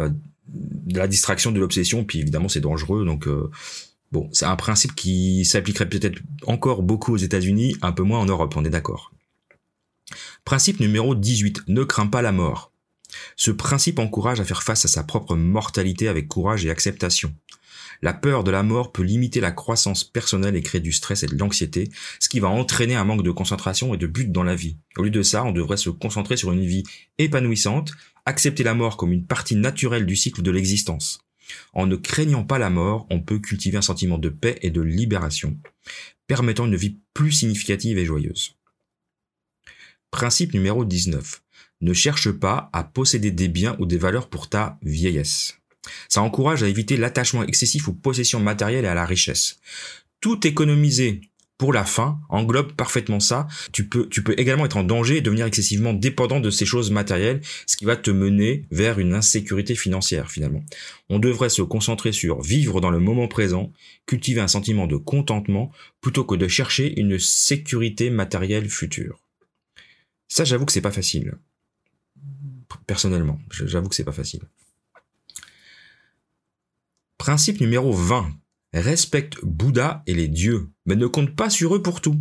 euh, 0.00 0.10
de 0.48 0.98
la 0.98 1.06
distraction, 1.06 1.52
de 1.52 1.60
l'obsession, 1.60 2.04
puis 2.04 2.18
évidemment 2.18 2.48
c'est 2.48 2.60
dangereux. 2.60 3.04
Donc 3.04 3.28
euh, 3.28 3.48
bon, 4.10 4.28
c'est 4.32 4.46
un 4.46 4.56
principe 4.56 4.96
qui 4.96 5.44
s'appliquerait 5.44 5.88
peut-être 5.88 6.20
encore 6.48 6.82
beaucoup 6.82 7.14
aux 7.14 7.18
États-Unis, 7.18 7.76
un 7.80 7.92
peu 7.92 8.02
moins 8.02 8.18
en 8.18 8.26
Europe, 8.26 8.54
on 8.56 8.64
est 8.64 8.70
d'accord. 8.70 9.13
Principe 10.44 10.80
numéro 10.80 11.14
18. 11.14 11.68
Ne 11.68 11.84
crains 11.84 12.06
pas 12.06 12.20
la 12.20 12.30
mort. 12.30 12.70
Ce 13.34 13.50
principe 13.50 13.98
encourage 13.98 14.40
à 14.40 14.44
faire 14.44 14.62
face 14.62 14.84
à 14.84 14.88
sa 14.88 15.02
propre 15.02 15.36
mortalité 15.36 16.06
avec 16.06 16.28
courage 16.28 16.66
et 16.66 16.70
acceptation. 16.70 17.34
La 18.02 18.12
peur 18.12 18.44
de 18.44 18.50
la 18.50 18.62
mort 18.62 18.92
peut 18.92 19.02
limiter 19.02 19.40
la 19.40 19.52
croissance 19.52 20.04
personnelle 20.04 20.54
et 20.54 20.60
créer 20.60 20.82
du 20.82 20.92
stress 20.92 21.22
et 21.22 21.28
de 21.28 21.38
l'anxiété, 21.38 21.88
ce 22.20 22.28
qui 22.28 22.40
va 22.40 22.48
entraîner 22.48 22.94
un 22.94 23.04
manque 23.04 23.22
de 23.22 23.30
concentration 23.30 23.94
et 23.94 23.96
de 23.96 24.06
but 24.06 24.30
dans 24.30 24.42
la 24.42 24.54
vie. 24.54 24.76
Au 24.98 25.04
lieu 25.04 25.10
de 25.10 25.22
ça, 25.22 25.44
on 25.44 25.52
devrait 25.52 25.78
se 25.78 25.88
concentrer 25.88 26.36
sur 26.36 26.52
une 26.52 26.66
vie 26.66 26.82
épanouissante, 27.16 27.92
accepter 28.26 28.64
la 28.64 28.74
mort 28.74 28.98
comme 28.98 29.12
une 29.12 29.26
partie 29.26 29.56
naturelle 29.56 30.04
du 30.04 30.14
cycle 30.14 30.42
de 30.42 30.50
l'existence. 30.50 31.20
En 31.72 31.86
ne 31.86 31.96
craignant 31.96 32.44
pas 32.44 32.58
la 32.58 32.68
mort, 32.68 33.06
on 33.08 33.20
peut 33.20 33.38
cultiver 33.38 33.78
un 33.78 33.82
sentiment 33.82 34.18
de 34.18 34.28
paix 34.28 34.58
et 34.60 34.70
de 34.70 34.82
libération, 34.82 35.56
permettant 36.26 36.66
une 36.66 36.76
vie 36.76 36.98
plus 37.14 37.32
significative 37.32 37.96
et 37.96 38.04
joyeuse. 38.04 38.56
Principe 40.14 40.54
numéro 40.54 40.84
19. 40.84 41.42
Ne 41.80 41.92
cherche 41.92 42.30
pas 42.30 42.70
à 42.72 42.84
posséder 42.84 43.32
des 43.32 43.48
biens 43.48 43.74
ou 43.80 43.84
des 43.84 43.98
valeurs 43.98 44.28
pour 44.28 44.48
ta 44.48 44.78
vieillesse. 44.84 45.58
Ça 46.08 46.22
encourage 46.22 46.62
à 46.62 46.68
éviter 46.68 46.96
l'attachement 46.96 47.42
excessif 47.42 47.88
aux 47.88 47.94
possessions 47.94 48.38
matérielles 48.38 48.84
et 48.84 48.88
à 48.88 48.94
la 48.94 49.06
richesse. 49.06 49.58
Tout 50.20 50.46
économiser 50.46 51.20
pour 51.58 51.72
la 51.72 51.84
fin 51.84 52.20
englobe 52.28 52.74
parfaitement 52.74 53.18
ça. 53.18 53.48
Tu 53.72 53.88
peux, 53.88 54.08
tu 54.08 54.22
peux 54.22 54.38
également 54.38 54.66
être 54.66 54.76
en 54.76 54.84
danger 54.84 55.16
et 55.16 55.20
devenir 55.20 55.46
excessivement 55.46 55.92
dépendant 55.92 56.38
de 56.38 56.50
ces 56.50 56.64
choses 56.64 56.92
matérielles, 56.92 57.40
ce 57.66 57.76
qui 57.76 57.84
va 57.84 57.96
te 57.96 58.12
mener 58.12 58.66
vers 58.70 59.00
une 59.00 59.14
insécurité 59.14 59.74
financière 59.74 60.30
finalement. 60.30 60.62
On 61.08 61.18
devrait 61.18 61.48
se 61.48 61.62
concentrer 61.62 62.12
sur 62.12 62.40
vivre 62.40 62.80
dans 62.80 62.90
le 62.90 63.00
moment 63.00 63.26
présent, 63.26 63.72
cultiver 64.06 64.40
un 64.40 64.46
sentiment 64.46 64.86
de 64.86 64.96
contentement 64.96 65.72
plutôt 66.00 66.22
que 66.22 66.36
de 66.36 66.46
chercher 66.46 67.00
une 67.00 67.18
sécurité 67.18 68.10
matérielle 68.10 68.70
future. 68.70 69.23
Ça, 70.28 70.44
j'avoue 70.44 70.66
que 70.66 70.72
c'est 70.72 70.80
pas 70.80 70.90
facile. 70.90 71.34
Personnellement, 72.86 73.40
j'avoue 73.50 73.88
que 73.88 73.94
c'est 73.94 74.04
pas 74.04 74.12
facile. 74.12 74.42
Principe 77.18 77.60
numéro 77.60 77.92
20. 77.92 78.32
Respecte 78.74 79.36
Bouddha 79.44 80.02
et 80.06 80.14
les 80.14 80.26
dieux, 80.26 80.68
mais 80.84 80.96
ne 80.96 81.06
compte 81.06 81.36
pas 81.36 81.48
sur 81.48 81.76
eux 81.76 81.82
pour 81.82 82.00
tout. 82.00 82.20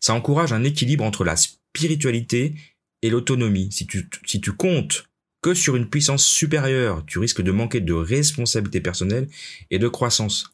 Ça 0.00 0.14
encourage 0.14 0.52
un 0.52 0.64
équilibre 0.64 1.04
entre 1.04 1.22
la 1.22 1.36
spiritualité 1.36 2.56
et 3.02 3.10
l'autonomie. 3.10 3.70
Si 3.70 3.86
tu, 3.86 4.10
si 4.26 4.40
tu 4.40 4.52
comptes 4.52 5.06
que 5.42 5.54
sur 5.54 5.76
une 5.76 5.88
puissance 5.88 6.24
supérieure, 6.24 7.04
tu 7.06 7.18
risques 7.18 7.42
de 7.42 7.52
manquer 7.52 7.80
de 7.80 7.92
responsabilité 7.92 8.80
personnelle 8.80 9.28
et 9.70 9.78
de 9.78 9.88
croissance. 9.88 10.52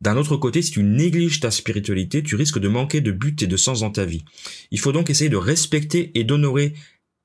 D'un 0.00 0.16
autre 0.16 0.36
côté, 0.36 0.62
si 0.62 0.70
tu 0.70 0.82
négliges 0.82 1.40
ta 1.40 1.50
spiritualité, 1.50 2.22
tu 2.22 2.36
risques 2.36 2.60
de 2.60 2.68
manquer 2.68 3.00
de 3.00 3.10
but 3.10 3.42
et 3.42 3.46
de 3.46 3.56
sens 3.56 3.80
dans 3.80 3.90
ta 3.90 4.04
vie. 4.04 4.24
Il 4.70 4.78
faut 4.78 4.92
donc 4.92 5.10
essayer 5.10 5.30
de 5.30 5.36
respecter 5.36 6.12
et 6.18 6.24
d'honorer 6.24 6.74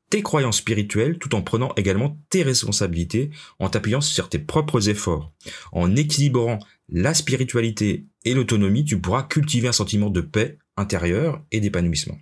tes 0.09 0.23
croyances 0.23 0.57
spirituelles 0.57 1.17
tout 1.17 1.33
en 1.35 1.41
prenant 1.41 1.73
également 1.75 2.19
tes 2.29 2.43
responsabilités, 2.43 3.31
en 3.59 3.69
t'appuyant 3.69 4.01
sur 4.01 4.29
tes 4.29 4.39
propres 4.39 4.89
efforts. 4.89 5.31
En 5.71 5.95
équilibrant 5.95 6.59
la 6.89 7.13
spiritualité 7.13 8.05
et 8.25 8.33
l'autonomie, 8.33 8.85
tu 8.85 8.99
pourras 8.99 9.23
cultiver 9.23 9.67
un 9.67 9.73
sentiment 9.73 10.09
de 10.09 10.21
paix 10.21 10.57
intérieure 10.77 11.43
et 11.51 11.59
d'épanouissement. 11.59 12.17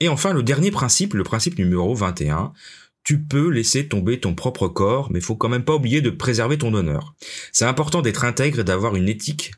Et 0.00 0.08
enfin, 0.08 0.32
le 0.32 0.42
dernier 0.42 0.72
principe, 0.72 1.14
le 1.14 1.22
principe 1.22 1.58
numéro 1.58 1.94
21, 1.94 2.52
tu 3.04 3.20
peux 3.20 3.48
laisser 3.48 3.88
tomber 3.88 4.20
ton 4.20 4.34
propre 4.34 4.68
corps, 4.68 5.10
mais 5.10 5.20
faut 5.20 5.36
quand 5.36 5.48
même 5.48 5.64
pas 5.64 5.74
oublier 5.74 6.00
de 6.00 6.10
préserver 6.10 6.58
ton 6.58 6.72
honneur. 6.74 7.14
C'est 7.52 7.64
important 7.64 8.02
d'être 8.02 8.24
intègre 8.24 8.60
et 8.60 8.64
d'avoir 8.64 8.96
une 8.96 9.08
éthique. 9.08 9.52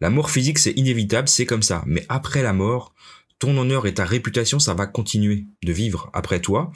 La 0.00 0.10
mort 0.10 0.30
physique, 0.30 0.58
c'est 0.58 0.72
inévitable, 0.72 1.28
c'est 1.28 1.46
comme 1.46 1.62
ça. 1.62 1.82
Mais 1.86 2.06
après 2.08 2.42
la 2.42 2.52
mort, 2.52 2.94
ton 3.38 3.56
honneur 3.58 3.86
et 3.86 3.94
ta 3.94 4.04
réputation, 4.04 4.58
ça 4.58 4.74
va 4.74 4.86
continuer 4.86 5.46
de 5.62 5.72
vivre 5.72 6.10
après 6.12 6.40
toi 6.40 6.72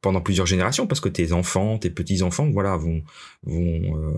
pendant 0.00 0.20
plusieurs 0.20 0.46
générations, 0.46 0.86
parce 0.86 1.00
que 1.00 1.08
tes 1.08 1.32
enfants, 1.32 1.78
tes 1.78 1.88
petits-enfants, 1.88 2.50
voilà, 2.50 2.76
vont, 2.76 3.02
vont 3.42 3.96
euh, 3.96 4.14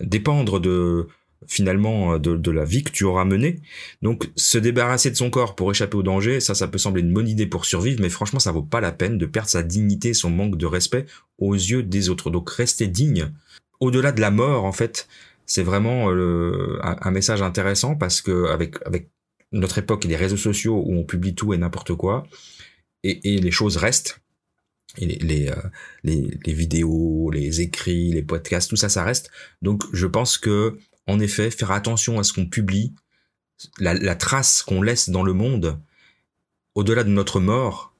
dépendre 0.00 0.60
de, 0.60 1.08
finalement 1.46 2.14
euh, 2.14 2.18
de, 2.18 2.50
la 2.50 2.64
vie 2.64 2.82
que 2.82 2.90
tu 2.90 3.04
auras 3.04 3.24
menée. 3.24 3.60
Donc 4.02 4.30
se 4.36 4.58
débarrasser 4.58 5.10
de 5.10 5.16
son 5.16 5.30
corps 5.30 5.54
pour 5.54 5.70
échapper 5.70 5.96
au 5.96 6.02
danger, 6.02 6.40
ça, 6.40 6.54
ça 6.54 6.68
peut 6.68 6.78
sembler 6.78 7.02
une 7.02 7.12
bonne 7.12 7.28
idée 7.28 7.46
pour 7.46 7.64
survivre, 7.64 8.00
mais 8.00 8.08
franchement, 8.08 8.40
ça 8.40 8.52
vaut 8.52 8.62
pas 8.62 8.80
la 8.80 8.92
peine 8.92 9.18
de 9.18 9.26
perdre 9.26 9.48
sa 9.48 9.62
dignité, 9.62 10.14
son 10.14 10.30
manque 10.30 10.56
de 10.56 10.66
respect 10.66 11.06
aux 11.38 11.54
yeux 11.54 11.82
des 11.82 12.08
autres. 12.08 12.30
Donc 12.30 12.50
rester 12.50 12.88
digne. 12.88 13.32
Au-delà 13.80 14.12
de 14.12 14.20
la 14.20 14.30
mort, 14.30 14.64
en 14.64 14.72
fait, 14.72 15.08
c'est 15.46 15.62
vraiment 15.62 16.10
euh, 16.10 16.78
un, 16.82 17.10
message 17.10 17.42
intéressant 17.42 17.94
parce 17.94 18.20
que 18.20 18.46
avec 18.46 18.76
avec 18.84 19.08
notre 19.52 19.78
époque 19.78 20.04
et 20.04 20.08
les 20.08 20.16
réseaux 20.16 20.36
sociaux 20.36 20.82
où 20.84 20.94
on 20.94 21.04
publie 21.04 21.34
tout 21.34 21.54
et 21.54 21.58
n'importe 21.58 21.94
quoi, 21.94 22.26
et, 23.04 23.38
les 23.38 23.50
choses 23.50 23.76
restent. 23.76 24.20
Euh, 25.00 25.06
les, 26.02 26.38
les 26.44 26.52
vidéos, 26.52 27.30
les 27.30 27.60
écrits, 27.60 28.10
les 28.10 28.22
podcasts, 28.22 28.68
tout 28.68 28.76
ça, 28.76 28.88
ça 28.88 29.04
reste. 29.04 29.30
Donc, 29.62 29.84
je 29.92 30.06
pense 30.06 30.38
que 30.38 30.78
en 31.08 31.18
effet, 31.18 31.50
faire 31.50 31.72
attention 31.72 32.20
à 32.20 32.22
ce 32.22 32.32
qu'on 32.32 32.46
publie, 32.46 32.94
la, 33.80 34.14
trace 34.14 34.62
qu'on 34.62 34.82
laisse 34.82 35.08
dans 35.08 35.24
le 35.24 35.32
monde, 35.32 35.80
au-delà 36.74 37.02
de 37.02 37.08
notre 37.08 37.40
mort, 37.40 37.94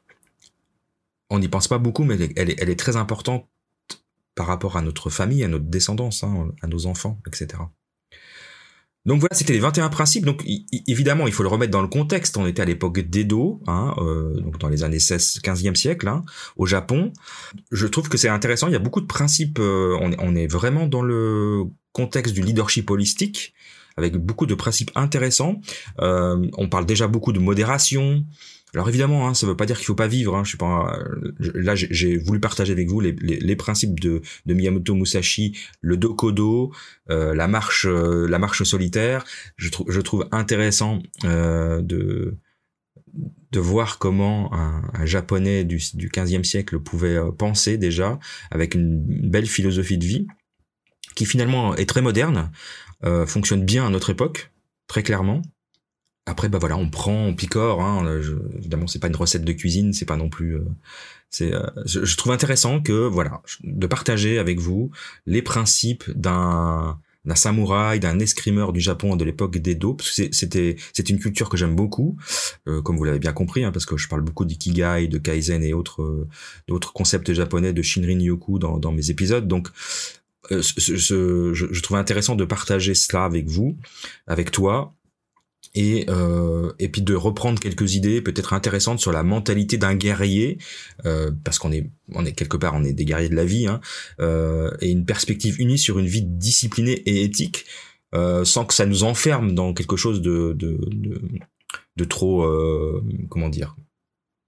on 1.30 1.40
n'y 1.40 1.48
pense 1.48 1.66
pas 1.66 1.78
beaucoup, 1.78 2.04
mais 2.04 2.16
elle 2.36 2.50
est, 2.50 2.78
très 2.78 2.96
importante 2.96 3.48
par 4.34 4.46
rapport 4.46 4.76
à 4.76 4.82
notre 4.82 5.10
famille, 5.10 5.42
à 5.42 5.48
notre 5.48 5.64
descendance, 5.64 6.22
hein, 6.22 6.52
à 6.62 6.68
nos 6.68 6.86
enfants, 6.86 7.20
etc. 7.26 7.62
Donc 9.04 9.20
voilà, 9.20 9.34
c'était 9.34 9.54
les 9.54 9.58
21 9.58 9.88
principes. 9.88 10.26
Donc 10.26 10.44
évidemment, 10.86 11.26
il 11.26 11.32
faut 11.32 11.42
le 11.42 11.48
remettre 11.48 11.72
dans 11.72 11.80
le 11.80 11.88
contexte. 11.88 12.36
On 12.36 12.46
était 12.46 12.60
à 12.60 12.66
l'époque 12.66 13.00
d'Edo, 13.00 13.62
hein, 13.66 13.94
euh, 13.98 14.38
dans 14.60 14.68
les 14.68 14.84
années 14.84 14.98
16, 14.98 15.40
15e 15.42 15.74
siècle, 15.76 16.08
hein, 16.08 16.24
au 16.56 16.66
Japon. 16.66 17.12
Je 17.72 17.86
trouve 17.86 18.10
que 18.10 18.18
c'est 18.18 18.28
intéressant. 18.28 18.66
Il 18.66 18.74
y 18.74 18.76
a 18.76 18.80
beaucoup 18.80 19.00
de 19.00 19.06
principes. 19.06 19.58
Euh, 19.60 19.96
on, 20.00 20.34
est 20.34 20.46
vraiment 20.46 20.86
dans 20.86 21.00
le 21.00 21.64
contexte 22.00 22.34
du 22.34 22.42
leadership 22.42 22.90
holistique, 22.90 23.54
avec 23.96 24.16
beaucoup 24.16 24.46
de 24.46 24.54
principes 24.54 24.92
intéressants. 24.94 25.60
Euh, 26.00 26.46
on 26.56 26.68
parle 26.68 26.86
déjà 26.86 27.06
beaucoup 27.08 27.32
de 27.32 27.40
modération, 27.40 28.24
alors 28.74 28.88
évidemment, 28.88 29.26
hein, 29.26 29.34
ça 29.34 29.46
ne 29.46 29.52
veut 29.52 29.56
pas 29.56 29.66
dire 29.66 29.76
qu'il 29.76 29.86
faut 29.86 29.94
pas 29.94 30.08
vivre. 30.08 30.36
Hein, 30.36 30.42
là, 31.38 31.74
j'ai 31.74 32.18
voulu 32.18 32.40
partager 32.40 32.72
avec 32.72 32.88
vous 32.88 33.00
les, 33.00 33.56
principes 33.56 33.98
de, 33.98 34.22
Miyamoto 34.46 34.94
Musashi, 34.94 35.56
le 35.80 35.96
dokodo, 35.96 36.72
euh, 37.10 37.34
la 37.34 37.48
marche, 37.48 37.86
euh, 37.86 38.64
solitaire. 38.64 39.24
Je, 39.56 40.00
trouve, 40.00 40.28
intéressant 40.32 40.98
euh, 41.24 41.80
de 41.82 42.36
de 43.50 43.60
voir 43.60 43.98
comment 43.98 44.52
un, 44.52 45.06
japonais 45.06 45.64
du, 45.64 45.80
du 45.94 46.10
15e 46.10 46.44
siècle 46.44 46.78
pouvait 46.78 47.18
penser 47.38 47.78
déjà 47.78 48.18
avec 48.50 48.74
une 48.74 49.00
belle 49.00 49.46
philosophie 49.46 49.96
de 49.96 50.04
vie 50.04 50.26
qui 51.18 51.26
finalement 51.26 51.74
est 51.74 51.88
très 51.88 52.00
moderne, 52.00 52.50
fonctionne 53.26 53.64
bien 53.64 53.86
à 53.86 53.90
notre 53.90 54.10
époque, 54.10 54.50
très 54.86 55.02
clairement. 55.02 55.42
Après, 56.28 56.50
bah 56.50 56.58
voilà, 56.58 56.76
on 56.76 56.90
prend, 56.90 57.24
on 57.24 57.34
picore. 57.34 57.80
Hein, 57.82 58.20
je, 58.20 58.34
évidemment, 58.58 58.86
c'est 58.86 58.98
pas 58.98 59.08
une 59.08 59.16
recette 59.16 59.44
de 59.44 59.52
cuisine, 59.52 59.94
c'est 59.94 60.04
pas 60.04 60.18
non 60.18 60.28
plus. 60.28 60.56
Euh, 60.56 60.64
c'est, 61.30 61.54
euh, 61.54 61.66
je, 61.86 62.16
trouve 62.16 62.32
intéressant 62.32 62.80
que 62.80 62.92
voilà, 62.92 63.40
de 63.62 63.86
partager 63.86 64.38
avec 64.38 64.60
vous 64.60 64.90
les 65.26 65.42
principes 65.42 66.10
d'un 66.10 66.98
d'un 67.24 67.34
samouraï, 67.34 68.00
d'un 68.00 68.20
escrimeur 68.20 68.72
du 68.72 68.80
Japon 68.80 69.16
de 69.16 69.24
l'époque 69.24 69.58
d'Edo, 69.58 69.94
parce 69.94 70.16
que 70.16 70.28
c'était 70.32 70.76
c'est 70.94 71.10
une 71.10 71.18
culture 71.18 71.48
que 71.48 71.56
j'aime 71.56 71.74
beaucoup, 71.74 72.16
euh, 72.68 72.80
comme 72.80 72.96
vous 72.96 73.04
l'avez 73.04 73.18
bien 73.18 73.32
compris, 73.32 73.64
hein, 73.64 73.72
parce 73.72 73.84
que 73.86 73.96
je 73.96 74.08
parle 74.08 74.22
beaucoup 74.22 74.44
d'ikigai, 74.44 75.08
de 75.08 75.18
kaizen 75.18 75.62
et 75.62 75.74
autres 75.74 76.26
d'autres 76.68 76.92
concepts 76.92 77.32
japonais 77.32 77.72
de 77.72 77.82
Shinrin 77.82 78.20
Yoku 78.20 78.58
dans, 78.58 78.78
dans 78.78 78.92
mes 78.92 79.10
épisodes. 79.10 79.48
Donc 79.48 79.68
ce, 80.50 80.96
je, 80.96 81.52
je 81.52 81.82
trouve 81.82 81.96
intéressant 81.96 82.34
de 82.36 82.44
partager 82.44 82.94
cela 82.94 83.24
avec 83.24 83.48
vous, 83.48 83.76
avec 84.26 84.50
toi, 84.50 84.94
et, 85.74 86.06
euh, 86.08 86.72
et 86.78 86.88
puis 86.88 87.02
de 87.02 87.14
reprendre 87.14 87.60
quelques 87.60 87.94
idées 87.94 88.22
peut-être 88.22 88.52
intéressantes 88.52 89.00
sur 89.00 89.12
la 89.12 89.22
mentalité 89.22 89.76
d'un 89.76 89.94
guerrier, 89.94 90.58
euh, 91.04 91.30
parce 91.44 91.58
qu'on 91.58 91.72
est, 91.72 91.90
on 92.12 92.24
est 92.24 92.32
quelque 92.32 92.56
part, 92.56 92.74
on 92.74 92.84
est 92.84 92.92
des 92.92 93.04
guerriers 93.04 93.28
de 93.28 93.36
la 93.36 93.44
vie, 93.44 93.66
hein, 93.66 93.80
euh, 94.20 94.70
et 94.80 94.90
une 94.90 95.04
perspective 95.04 95.60
unie 95.60 95.78
sur 95.78 95.98
une 95.98 96.06
vie 96.06 96.24
disciplinée 96.24 97.02
et 97.06 97.22
éthique, 97.22 97.66
euh, 98.14 98.44
sans 98.44 98.64
que 98.64 98.74
ça 98.74 98.86
nous 98.86 99.04
enferme 99.04 99.54
dans 99.54 99.74
quelque 99.74 99.96
chose 99.96 100.22
de, 100.22 100.54
de, 100.56 100.78
de, 100.86 101.20
de 101.96 102.04
trop, 102.04 102.42
euh, 102.44 103.04
comment 103.28 103.48
dire, 103.48 103.76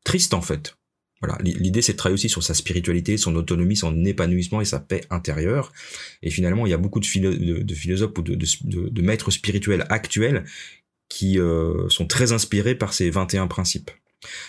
triste 0.04 0.34
en 0.34 0.40
fait. 0.40 0.76
Voilà, 1.20 1.36
l'idée 1.42 1.82
c'est 1.82 1.92
de 1.92 1.98
travailler 1.98 2.14
aussi 2.14 2.30
sur 2.30 2.42
sa 2.42 2.54
spiritualité, 2.54 3.18
son 3.18 3.36
autonomie, 3.36 3.76
son 3.76 4.04
épanouissement 4.06 4.62
et 4.62 4.64
sa 4.64 4.80
paix 4.80 5.02
intérieure. 5.10 5.70
Et 6.22 6.30
finalement, 6.30 6.66
il 6.66 6.70
y 6.70 6.72
a 6.72 6.78
beaucoup 6.78 6.98
de, 6.98 7.04
philosophes 7.04 8.16
ou 8.16 8.22
de, 8.22 9.02
maîtres 9.02 9.30
spirituels 9.30 9.84
actuels 9.90 10.44
qui 11.10 11.38
euh, 11.38 11.88
sont 11.90 12.06
très 12.06 12.32
inspirés 12.32 12.74
par 12.74 12.94
ces 12.94 13.10
21 13.10 13.48
principes. 13.48 13.90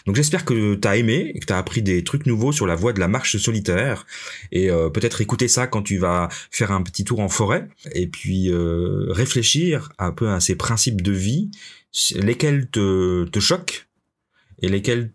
Donc 0.05 0.15
j'espère 0.15 0.45
que 0.45 0.75
tu 0.75 0.87
as 0.87 0.95
aimé 0.97 1.31
et 1.33 1.39
que 1.39 1.45
tu 1.45 1.53
as 1.53 1.57
appris 1.57 1.81
des 1.81 2.03
trucs 2.03 2.25
nouveaux 2.25 2.51
sur 2.51 2.67
la 2.67 2.75
voie 2.75 2.93
de 2.93 2.99
la 2.99 3.07
marche 3.07 3.37
solitaire 3.37 4.05
et 4.51 4.69
euh, 4.69 4.89
peut-être 4.89 5.21
écouter 5.21 5.47
ça 5.47 5.65
quand 5.65 5.81
tu 5.81 5.97
vas 5.97 6.27
faire 6.51 6.71
un 6.71 6.83
petit 6.83 7.05
tour 7.05 7.21
en 7.21 7.29
forêt 7.29 7.69
et 7.93 8.07
puis 8.07 8.51
euh, 8.51 9.05
réfléchir 9.09 9.91
un 9.97 10.11
peu 10.11 10.29
à 10.29 10.41
ces 10.41 10.55
principes 10.55 11.01
de 11.01 11.13
vie, 11.13 11.51
lesquels 12.15 12.69
te 12.69 13.39
choquent 13.39 13.87
et 14.61 14.67
lesquels 14.67 15.13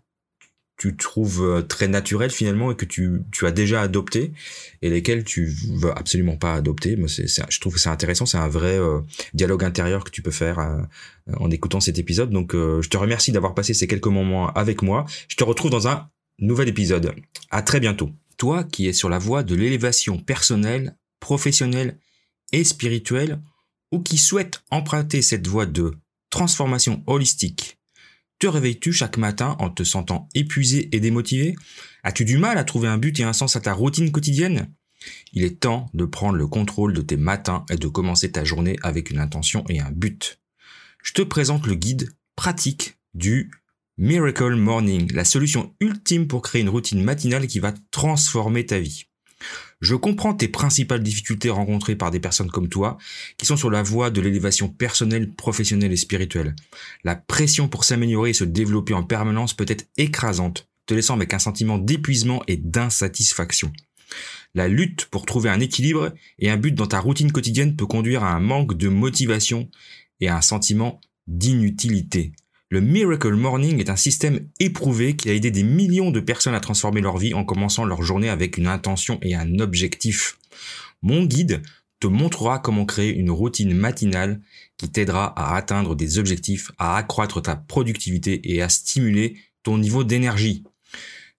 tu 0.77 0.95
trouves 0.95 1.43
euh, 1.43 1.61
très 1.63 1.87
naturel 1.87 2.29
finalement 2.29 2.71
et 2.71 2.75
que 2.75 2.85
tu, 2.85 3.23
tu 3.31 3.47
as 3.47 3.51
déjà 3.51 3.81
adopté 3.81 4.31
et 4.83 4.89
lesquels 4.89 5.23
tu 5.23 5.47
veux 5.47 5.91
absolument 5.97 6.37
pas 6.37 6.53
adopter. 6.53 6.95
Mais 6.95 7.07
c'est, 7.07 7.27
je 7.27 7.59
trouve 7.59 7.73
que 7.73 7.79
c'est 7.79 7.89
intéressant, 7.89 8.25
c'est 8.25 8.37
un 8.37 8.47
vrai 8.47 8.77
euh, 8.79 9.01
dialogue 9.33 9.63
intérieur 9.63 10.03
que 10.03 10.11
tu 10.11 10.21
peux 10.21 10.31
faire 10.31 10.59
euh, 10.59 10.77
en 11.37 11.49
écoutant 11.49 11.79
cet 11.79 11.97
épisode. 11.97 12.29
Donc 12.29 12.53
je 12.53 12.87
te 12.87 12.97
remercie 12.97 13.31
d'avoir 13.31 13.53
passé 13.53 13.73
ces 13.73 13.87
quelques 13.87 14.07
moments 14.07 14.53
avec 14.53 14.81
moi. 14.81 15.05
Je 15.27 15.35
te 15.35 15.43
retrouve 15.43 15.71
dans 15.71 15.87
un 15.87 16.09
nouvel 16.39 16.69
épisode. 16.69 17.13
À 17.49 17.61
très 17.61 17.79
bientôt. 17.79 18.11
Toi 18.37 18.63
qui 18.63 18.87
es 18.87 18.93
sur 18.93 19.09
la 19.09 19.17
voie 19.17 19.43
de 19.43 19.55
l'élévation 19.55 20.19
personnelle, 20.19 20.95
professionnelle 21.19 21.97
et 22.53 22.63
spirituelle 22.63 23.41
ou 23.91 23.99
qui 23.99 24.17
souhaite 24.17 24.63
emprunter 24.69 25.21
cette 25.21 25.47
voie 25.47 25.65
de 25.65 25.91
transformation 26.29 27.03
holistique 27.07 27.76
te 28.39 28.47
réveilles-tu 28.47 28.93
chaque 28.93 29.17
matin 29.17 29.55
en 29.59 29.69
te 29.69 29.83
sentant 29.83 30.29
épuisé 30.35 30.89
et 30.95 30.99
démotivé? 30.99 31.55
As-tu 32.03 32.25
du 32.25 32.37
mal 32.37 32.57
à 32.57 32.63
trouver 32.63 32.87
un 32.87 32.97
but 32.97 33.19
et 33.19 33.23
un 33.23 33.33
sens 33.33 33.55
à 33.55 33.61
ta 33.61 33.73
routine 33.73 34.11
quotidienne? 34.11 34.71
Il 35.33 35.43
est 35.43 35.59
temps 35.59 35.89
de 35.93 36.05
prendre 36.05 36.37
le 36.37 36.47
contrôle 36.47 36.93
de 36.93 37.01
tes 37.01 37.17
matins 37.17 37.65
et 37.69 37.77
de 37.77 37.87
commencer 37.87 38.31
ta 38.31 38.43
journée 38.43 38.77
avec 38.83 39.09
une 39.09 39.19
intention 39.19 39.63
et 39.69 39.79
un 39.79 39.91
but. 39.91 40.39
Je 41.03 41.13
te 41.13 41.21
présente 41.21 41.67
le 41.67 41.75
guide 41.75 42.15
pratique 42.35 42.97
du 43.13 43.51
Miracle 43.97 44.55
Morning, 44.55 45.11
la 45.13 45.25
solution 45.25 45.73
ultime 45.79 46.27
pour 46.27 46.41
créer 46.41 46.61
une 46.61 46.69
routine 46.69 47.03
matinale 47.03 47.47
qui 47.47 47.59
va 47.59 47.73
transformer 47.91 48.65
ta 48.65 48.79
vie. 48.79 49.05
Je 49.79 49.95
comprends 49.95 50.33
tes 50.33 50.47
principales 50.47 51.03
difficultés 51.03 51.49
rencontrées 51.49 51.95
par 51.95 52.09
des 52.09 52.19
personnes 52.19 52.49
comme 52.49 52.69
toi 52.69 52.97
qui 53.37 53.45
sont 53.45 53.57
sur 53.57 53.69
la 53.69 53.83
voie 53.83 54.09
de 54.09 54.21
l'élévation 54.21 54.69
personnelle, 54.69 55.31
professionnelle 55.31 55.91
et 55.91 55.97
spirituelle. 55.97 56.55
La 57.03 57.15
pression 57.15 57.67
pour 57.67 57.83
s'améliorer 57.83 58.31
et 58.31 58.33
se 58.33 58.43
développer 58.43 58.93
en 58.93 59.03
permanence 59.03 59.53
peut 59.53 59.65
être 59.67 59.87
écrasante, 59.97 60.67
te 60.87 60.93
laissant 60.93 61.15
avec 61.15 61.33
un 61.33 61.39
sentiment 61.39 61.77
d'épuisement 61.77 62.41
et 62.47 62.57
d'insatisfaction. 62.57 63.71
La 64.55 64.67
lutte 64.67 65.05
pour 65.05 65.25
trouver 65.25 65.49
un 65.49 65.59
équilibre 65.59 66.13
et 66.39 66.49
un 66.49 66.57
but 66.57 66.73
dans 66.73 66.87
ta 66.87 66.99
routine 66.99 67.31
quotidienne 67.31 67.75
peut 67.75 67.85
conduire 67.85 68.23
à 68.23 68.33
un 68.33 68.39
manque 68.39 68.75
de 68.75 68.89
motivation 68.89 69.69
et 70.19 70.29
à 70.29 70.37
un 70.37 70.41
sentiment 70.41 70.99
d'inutilité. 71.27 72.31
Le 72.69 72.81
Miracle 72.81 73.33
Morning 73.33 73.79
est 73.79 73.89
un 73.89 73.95
système 73.95 74.49
éprouvé 74.59 75.15
qui 75.15 75.29
a 75.29 75.33
aidé 75.33 75.51
des 75.51 75.63
millions 75.63 76.11
de 76.11 76.19
personnes 76.19 76.53
à 76.53 76.59
transformer 76.59 76.99
leur 76.99 77.17
vie 77.17 77.33
en 77.33 77.45
commençant 77.45 77.85
leur 77.85 78.03
journée 78.03 78.27
avec 78.27 78.57
une 78.57 78.67
intention 78.67 79.19
et 79.21 79.35
un 79.35 79.59
objectif. 79.59 80.37
Mon 81.01 81.23
guide 81.23 81.61
te 82.01 82.07
montrera 82.07 82.59
comment 82.59 82.85
créer 82.85 83.15
une 83.15 83.31
routine 83.31 83.73
matinale 83.73 84.41
qui 84.75 84.89
t'aidera 84.89 85.27
à 85.39 85.55
atteindre 85.55 85.95
des 85.95 86.19
objectifs, 86.19 86.71
à 86.77 86.97
accroître 86.97 87.41
ta 87.41 87.55
productivité 87.55 88.41
et 88.43 88.61
à 88.61 88.67
stimuler 88.67 89.37
ton 89.63 89.77
niveau 89.77 90.03
d'énergie. 90.03 90.65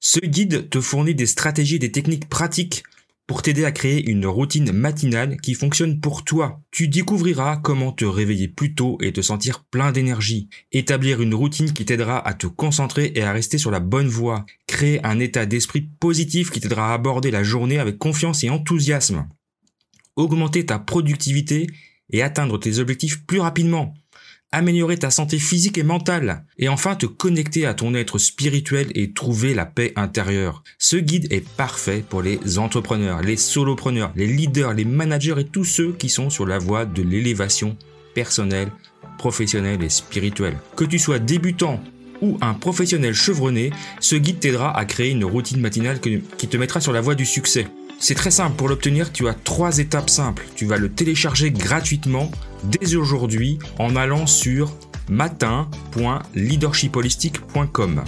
Ce 0.00 0.20
guide 0.20 0.70
te 0.70 0.80
fournit 0.80 1.14
des 1.14 1.26
stratégies 1.26 1.76
et 1.76 1.80
des 1.80 1.92
techniques 1.92 2.30
pratiques 2.30 2.84
pour 3.28 3.42
t'aider 3.42 3.66
à 3.66 3.72
créer 3.72 4.08
une 4.10 4.26
routine 4.26 4.72
matinale 4.72 5.36
qui 5.36 5.52
fonctionne 5.52 6.00
pour 6.00 6.24
toi. 6.24 6.62
Tu 6.70 6.88
découvriras 6.88 7.58
comment 7.58 7.92
te 7.92 8.06
réveiller 8.06 8.48
plus 8.48 8.74
tôt 8.74 8.96
et 9.02 9.12
te 9.12 9.20
sentir 9.20 9.64
plein 9.64 9.92
d'énergie. 9.92 10.48
Établir 10.72 11.20
une 11.20 11.34
routine 11.34 11.74
qui 11.74 11.84
t'aidera 11.84 12.26
à 12.26 12.32
te 12.32 12.46
concentrer 12.46 13.12
et 13.14 13.22
à 13.22 13.32
rester 13.32 13.58
sur 13.58 13.70
la 13.70 13.80
bonne 13.80 14.08
voie. 14.08 14.46
Créer 14.66 15.04
un 15.04 15.20
état 15.20 15.44
d'esprit 15.44 15.82
positif 15.82 16.50
qui 16.50 16.60
t'aidera 16.60 16.90
à 16.90 16.94
aborder 16.94 17.30
la 17.30 17.42
journée 17.42 17.78
avec 17.78 17.98
confiance 17.98 18.44
et 18.44 18.50
enthousiasme. 18.50 19.28
Augmenter 20.16 20.64
ta 20.64 20.78
productivité 20.78 21.66
et 22.10 22.22
atteindre 22.22 22.58
tes 22.58 22.78
objectifs 22.78 23.26
plus 23.26 23.40
rapidement 23.40 23.92
améliorer 24.52 24.96
ta 24.96 25.11
santé 25.11 25.38
physique 25.38 25.78
et 25.78 25.82
mentale, 25.82 26.44
et 26.58 26.68
enfin 26.68 26.94
te 26.94 27.06
connecter 27.06 27.66
à 27.66 27.74
ton 27.74 27.94
être 27.94 28.18
spirituel 28.18 28.88
et 28.94 29.12
trouver 29.12 29.54
la 29.54 29.66
paix 29.66 29.92
intérieure. 29.96 30.62
Ce 30.78 30.96
guide 30.96 31.30
est 31.32 31.46
parfait 31.46 32.02
pour 32.08 32.22
les 32.22 32.58
entrepreneurs, 32.58 33.20
les 33.20 33.37
solopreneurs, 33.37 34.12
les 34.16 34.26
leaders, 34.26 34.74
les 34.74 34.84
managers 34.84 35.34
et 35.38 35.44
tous 35.44 35.64
ceux 35.64 35.92
qui 35.92 36.08
sont 36.08 36.30
sur 36.30 36.46
la 36.46 36.58
voie 36.58 36.87
de 36.87 37.02
l'élévation 37.02 37.76
personnelle, 38.14 38.72
professionnelle 39.18 39.82
et 39.82 39.90
spirituelle. 39.90 40.56
Que 40.76 40.84
tu 40.84 40.98
sois 40.98 41.18
débutant 41.18 41.82
ou 42.20 42.37
un 42.40 42.54
professionnel 42.54 43.14
chevronné, 43.14 43.70
ce 44.00 44.16
guide 44.16 44.40
t'aidera 44.40 44.76
à 44.76 44.84
créer 44.84 45.11
une 45.11 45.24
routine 45.24 45.61
matinale 45.61 46.00
qui 46.00 46.48
te 46.48 46.56
mettra 46.56 46.80
sur 46.80 46.92
la 46.92 47.00
voie 47.00 47.14
du 47.14 47.26
succès. 47.26 47.66
C'est 48.00 48.14
très 48.14 48.30
simple, 48.30 48.54
pour 48.56 48.68
l'obtenir, 48.68 49.12
tu 49.12 49.26
as 49.28 49.34
trois 49.34 49.78
étapes 49.78 50.08
simples. 50.08 50.46
Tu 50.54 50.66
vas 50.66 50.76
le 50.76 50.88
télécharger 50.88 51.50
gratuitement 51.50 52.30
dès 52.64 52.94
aujourd'hui 52.94 53.58
en 53.78 53.96
allant 53.96 54.26
sur 54.26 54.72
matin.leadershipholistic.com. 55.08 58.04